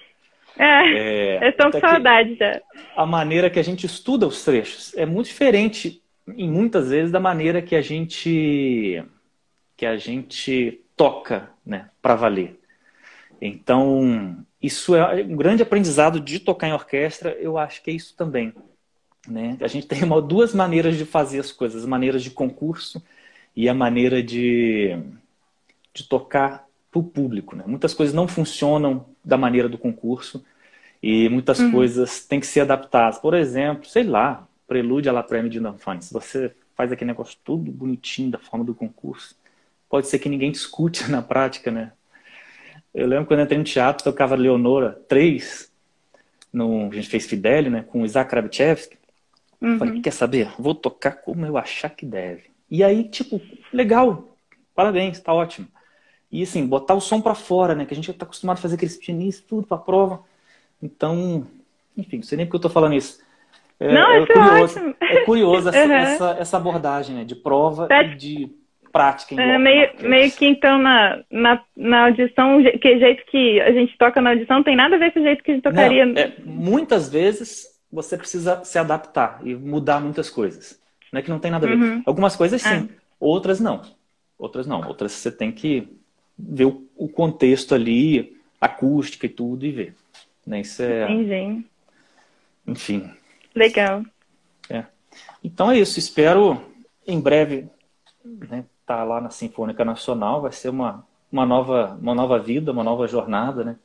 [0.60, 2.60] É, é, eu estou com saudade já.
[2.96, 7.20] A maneira que a gente estuda os trechos é muito diferente, em muitas vezes, da
[7.20, 9.04] maneira que a gente
[9.76, 12.60] que a gente toca, né, para valer.
[13.40, 18.16] Então, isso é um grande aprendizado de tocar em orquestra, eu acho que é isso
[18.18, 18.52] também.
[19.28, 19.58] Né?
[19.62, 23.04] A gente tem uma, duas maneiras de fazer as coisas, maneiras de concurso
[23.56, 24.98] e a maneira de,
[25.94, 26.67] de tocar
[26.98, 27.56] para o público.
[27.56, 27.64] Né?
[27.68, 30.44] Muitas coisas não funcionam da maneira do concurso
[31.02, 31.72] e muitas uhum.
[31.72, 33.20] coisas têm que ser adaptadas.
[33.20, 36.02] Por exemplo, sei lá, prelúdio à La Prêmio de Danfani.
[36.02, 39.36] Se você faz aquele negócio tudo bonitinho da forma do concurso,
[39.90, 41.92] pode ser que ninguém discute na prática, né?
[42.94, 45.72] Eu lembro quando eu entrei no teatro, tocava Leonora 3,
[46.52, 48.98] no, a gente fez Fidelio, né, com Isaac Kravchevsky.
[49.62, 49.78] Uhum.
[49.78, 50.50] Falei, quer saber?
[50.58, 52.46] Vou tocar como eu achar que deve.
[52.70, 53.40] E aí, tipo,
[53.72, 54.36] legal,
[54.74, 55.68] parabéns, tá ótimo.
[56.32, 57.86] E assim, botar o som para fora, né?
[57.86, 60.22] Que a gente está acostumado a fazer aqueles pianistas, tudo para prova.
[60.82, 61.48] Então,
[61.98, 63.20] enfim, não sei nem porque eu estou falando isso.
[63.80, 64.96] É, não, é, é curioso, ótimo.
[65.00, 65.94] é curioso essa, uhum.
[65.94, 67.24] essa, essa, abordagem né?
[67.24, 68.50] de prova e de
[68.92, 69.36] prática.
[69.36, 73.96] Em é, meio, meio que então na, na, na audição, que jeito que a gente
[73.98, 76.06] toca na audição tem nada a ver com o jeito que a gente tocaria.
[76.06, 80.82] Não, é, muitas vezes você precisa se adaptar e mudar muitas coisas.
[81.12, 81.78] Não é que não tem nada a ver.
[81.78, 82.04] Uhum.
[82.06, 82.88] Algumas coisas sim, é.
[83.20, 83.82] outras não.
[84.38, 84.86] Outras não.
[84.88, 85.88] Outras você tem que
[86.38, 89.96] ver o, o contexto ali, acústica e tudo, e ver.
[90.46, 90.62] Né?
[90.62, 91.12] Isso é.
[91.12, 91.66] Entendi.
[92.66, 93.10] Enfim.
[93.56, 94.04] Legal.
[94.70, 94.86] É.
[95.44, 95.98] Então é isso.
[95.98, 96.62] Espero
[97.06, 97.68] em breve
[98.24, 100.42] né, estar tá lá na Sinfônica Nacional.
[100.42, 103.76] Vai ser uma, uma, nova, uma nova vida, uma nova jornada, né?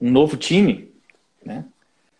[0.00, 0.90] Um novo time,
[1.44, 1.66] né?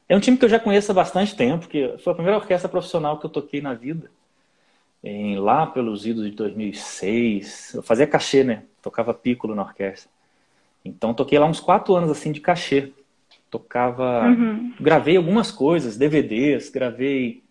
[0.09, 2.69] É um time que eu já conheço há bastante tempo, porque foi a primeira orquestra
[2.69, 4.11] profissional que eu toquei na vida.
[5.03, 7.75] Em, lá pelos idos de 2006.
[7.75, 8.65] Eu fazia cachê, né?
[8.83, 10.11] Tocava piccolo na orquestra.
[10.85, 12.93] Então toquei lá uns quatro anos assim de cachê.
[13.51, 14.73] Tocava, uhum.
[14.81, 17.43] gravei algumas coisas, DVDs, gravei,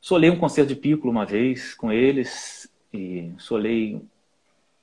[0.00, 4.00] solei um concerto de piccolo uma vez com eles e solei.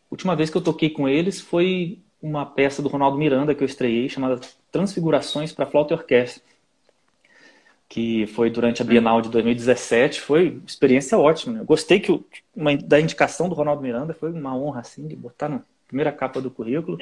[0.10, 3.66] Última vez que eu toquei com eles foi uma peça do Ronaldo Miranda que eu
[3.66, 4.40] estreiei chamada
[4.72, 6.42] Transfigurações para flauta e orquestra,
[7.90, 10.22] que foi durante a Bienal de 2017.
[10.22, 11.60] Foi experiência ótima.
[11.60, 11.64] Né?
[11.64, 12.24] Gostei que
[12.56, 16.42] uma, da indicação do Ronaldo Miranda foi uma honra assim de botar na primeira capa
[16.42, 16.98] do currículo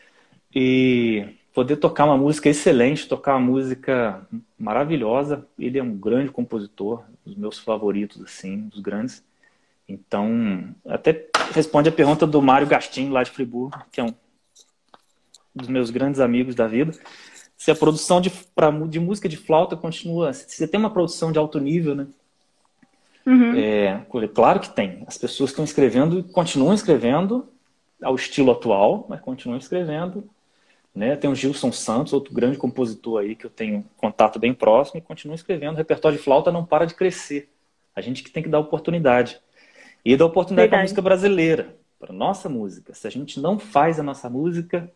[0.54, 4.26] e poder tocar uma música excelente, tocar uma música
[4.58, 5.46] maravilhosa.
[5.58, 9.22] Ele é um grande compositor, dos meus favoritos assim, dos grandes.
[9.88, 14.14] Então, até responde a pergunta do Mário Gastinho lá de Friburgo, que é um
[15.54, 16.92] dos meus grandes amigos da vida.
[17.62, 21.30] Se a produção de, pra, de música de flauta continua, se você tem uma produção
[21.30, 22.08] de alto nível, né?
[23.24, 23.54] Uhum.
[23.56, 24.04] É,
[24.34, 25.04] claro que tem.
[25.06, 27.48] As pessoas estão escrevendo e continuam escrevendo
[28.02, 30.28] ao estilo atual, mas continuam escrevendo.
[30.92, 31.14] Né?
[31.14, 35.00] Tem o Gilson Santos, outro grande compositor aí que eu tenho contato bem próximo e
[35.00, 35.74] continua escrevendo.
[35.74, 37.48] O repertório de flauta não para de crescer.
[37.94, 39.40] A gente que tem que dar oportunidade.
[40.04, 42.92] E dar oportunidade para a música brasileira, para nossa música.
[42.92, 44.90] Se a gente não faz a nossa música,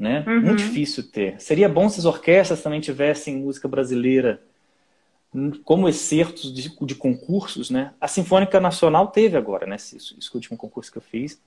[0.00, 0.24] né?
[0.26, 0.40] Uhum.
[0.40, 1.38] Muito difícil ter.
[1.38, 4.40] Seria bom se as orquestras também tivessem música brasileira
[5.62, 7.92] como excertos de, de, concursos, né?
[8.00, 9.76] A Sinfônica Nacional teve agora, né?
[9.76, 11.40] Esse, esse, último concurso que eu fiz.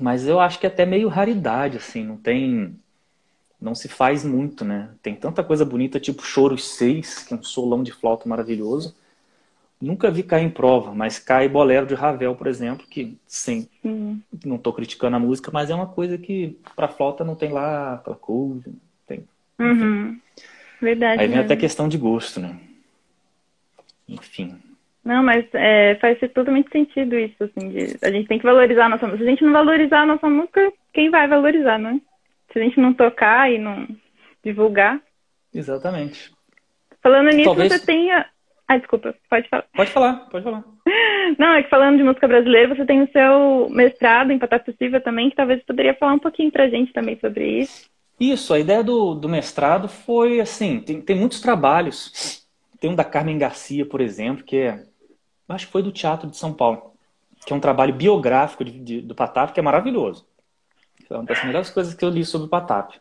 [0.00, 2.74] Mas eu acho que é até meio raridade, assim, não tem
[3.60, 4.88] não se faz muito, né?
[5.00, 8.96] Tem tanta coisa bonita, tipo Choros 6, que é um solão de flauta maravilhoso.
[9.82, 14.20] Nunca vi cair em prova, mas cai Bolero de Ravel, por exemplo, que sim, uhum.
[14.44, 17.94] não estou criticando a música, mas é uma coisa que para flauta não tem lá
[17.94, 18.70] aquela coisa,
[19.08, 19.24] tem.
[19.58, 20.20] Uhum.
[20.80, 21.20] Verdade.
[21.20, 21.44] Aí vem mesmo.
[21.46, 22.56] até questão de gosto, né?
[24.08, 24.56] Enfim.
[25.04, 28.88] Não, mas é, faz totalmente sentido isso, assim, de, a gente tem que valorizar a
[28.88, 29.24] nossa música.
[29.24, 32.00] Se a gente não valorizar a nossa música, quem vai valorizar, né?
[32.52, 33.88] Se a gente não tocar e não
[34.44, 35.00] divulgar.
[35.52, 36.32] Exatamente.
[37.02, 37.72] Falando nisso, Talvez...
[37.72, 38.26] você tenha.
[38.72, 39.64] Ah, desculpa, pode falar.
[39.74, 40.64] Pode falar, pode falar.
[41.38, 45.28] Não, é que falando de música brasileira, você tem o seu mestrado em Patata também,
[45.28, 47.90] que talvez você poderia falar um pouquinho pra gente também sobre isso.
[48.18, 52.46] Isso, a ideia do, do mestrado foi assim, tem, tem muitos trabalhos.
[52.80, 54.86] Tem um da Carmen Garcia, por exemplo, que é.
[55.50, 56.94] Acho que foi do Teatro de São Paulo,
[57.44, 60.26] que é um trabalho biográfico de, de, do Patata, que é maravilhoso.
[61.06, 62.98] Foi uma das melhores coisas que eu li sobre o Patapio.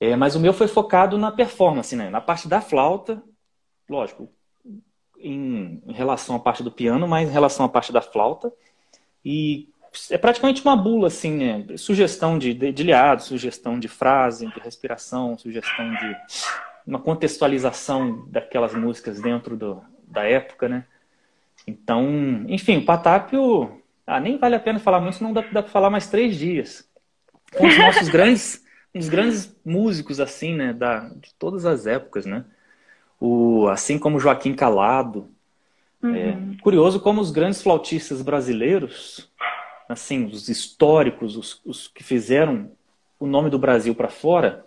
[0.00, 2.08] É, mas o meu foi focado na performance, né?
[2.08, 3.22] na parte da flauta,
[3.90, 4.30] lógico,
[5.18, 8.52] em, relação à parte do piano, mas em relação à parte da flauta.
[9.24, 9.68] E
[10.10, 11.76] é praticamente uma bula, assim, né?
[11.76, 16.16] Sugestão de dedilhado, sugestão de frase, de respiração, sugestão de
[16.86, 20.84] uma contextualização daquelas músicas dentro do, da época, né?
[21.66, 25.72] Então, enfim, o Patápio, ah, nem vale a pena falar muito, senão dá, dá para
[25.72, 26.88] falar mais três dias
[27.56, 28.64] com os nossos grandes,
[28.94, 32.44] uns grandes músicos assim, né, da, de todas as épocas, né?
[33.20, 35.28] O, assim como Joaquim Calado.
[36.02, 36.16] É, uhum.
[36.58, 39.30] É, curioso como os grandes flautistas brasileiros,
[39.88, 42.70] assim, os históricos, os, os que fizeram
[43.18, 44.66] o nome do Brasil para fora,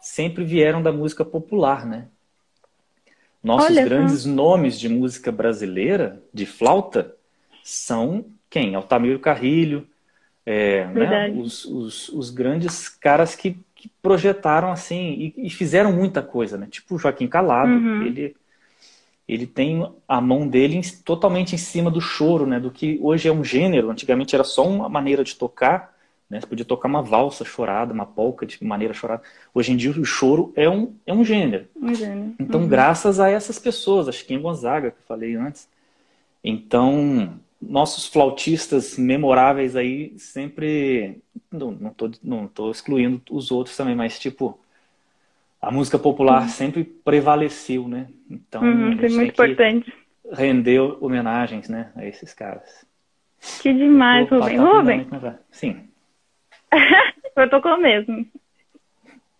[0.00, 2.06] sempre vieram da música popular, né?
[3.42, 7.14] Nossos Olha, grandes nomes de música brasileira, de flauta,
[7.62, 8.74] são quem?
[8.74, 9.86] Altamiro Carrilho,
[10.44, 16.20] é, né, os, os, os, grandes caras que, que projetaram assim e, e, fizeram muita
[16.20, 16.66] coisa, né?
[16.68, 18.02] Tipo o Joaquim Calado, uhum.
[18.02, 18.36] ele
[19.28, 22.58] ele tem a mão dele totalmente em cima do choro, né?
[22.58, 23.90] Do que hoje é um gênero.
[23.90, 25.94] Antigamente era só uma maneira de tocar,
[26.28, 26.40] né?
[26.40, 29.22] Você podia tocar uma valsa chorada, uma polca de maneira chorada.
[29.54, 31.68] Hoje em dia o choro é um, é um gênero.
[31.76, 32.34] Um gênero.
[32.40, 32.68] Então, uhum.
[32.68, 35.68] graças a essas pessoas, acho que em Gonzaga, que eu falei antes.
[36.42, 41.18] Então, nossos flautistas memoráveis aí sempre.
[41.50, 44.58] Não, não, tô, não tô excluindo os outros também, mas tipo.
[45.60, 46.48] A música popular uhum.
[46.48, 48.06] sempre prevaleceu, né?
[48.30, 49.92] Então, uhum, é muito importante.
[50.32, 52.86] Render homenagens, né, a esses caras.
[53.60, 54.56] Que demais, Rubem.
[54.56, 55.06] Rubem?
[55.50, 55.88] Sim.
[57.34, 58.24] Eu tocou mesmo.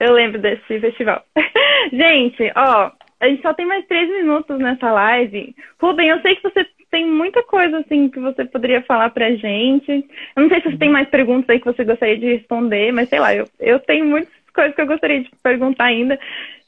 [0.01, 1.25] Eu lembro desse festival.
[1.93, 2.91] gente, ó,
[3.21, 5.55] a gente só tem mais três minutos nessa live.
[5.81, 9.91] Rubem, eu sei que você tem muita coisa assim que você poderia falar pra gente.
[10.37, 13.09] Eu não sei se você tem mais perguntas aí que você gostaria de responder, mas
[13.09, 16.19] sei lá, eu, eu tenho muitas coisas que eu gostaria de perguntar ainda.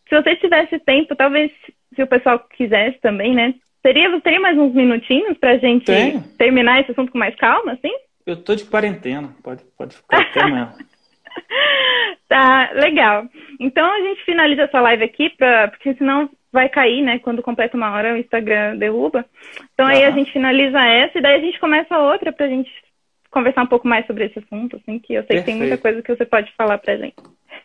[0.09, 1.53] Se você tivesse tempo, talvez
[1.95, 3.55] se o pessoal quisesse também, né?
[3.83, 6.23] Teria, teria mais uns minutinhos pra gente Tenho.
[6.37, 7.93] terminar esse assunto com mais calma, assim?
[8.27, 10.73] Eu tô de quarentena, pode, pode ficar até amanhã.
[12.29, 13.25] tá, legal.
[13.59, 17.19] Então a gente finaliza essa live aqui, pra, porque senão vai cair, né?
[17.19, 19.25] Quando completa uma hora, o Instagram derruba.
[19.73, 22.71] Então aí a gente finaliza essa e daí a gente começa outra pra gente
[23.31, 25.45] conversar um pouco mais sobre esse assunto, assim, que eu sei Perfeito.
[25.45, 27.17] que tem muita coisa que você pode falar pra gente.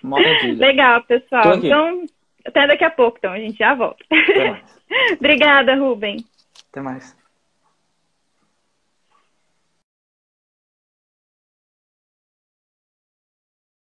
[0.02, 0.58] Maravilha.
[0.66, 1.56] Legal, pessoal.
[1.56, 2.06] Então,
[2.46, 4.04] até daqui a pouco, então, a gente já volta.
[5.20, 6.18] Obrigada, Rubem.
[6.72, 7.25] Até mais.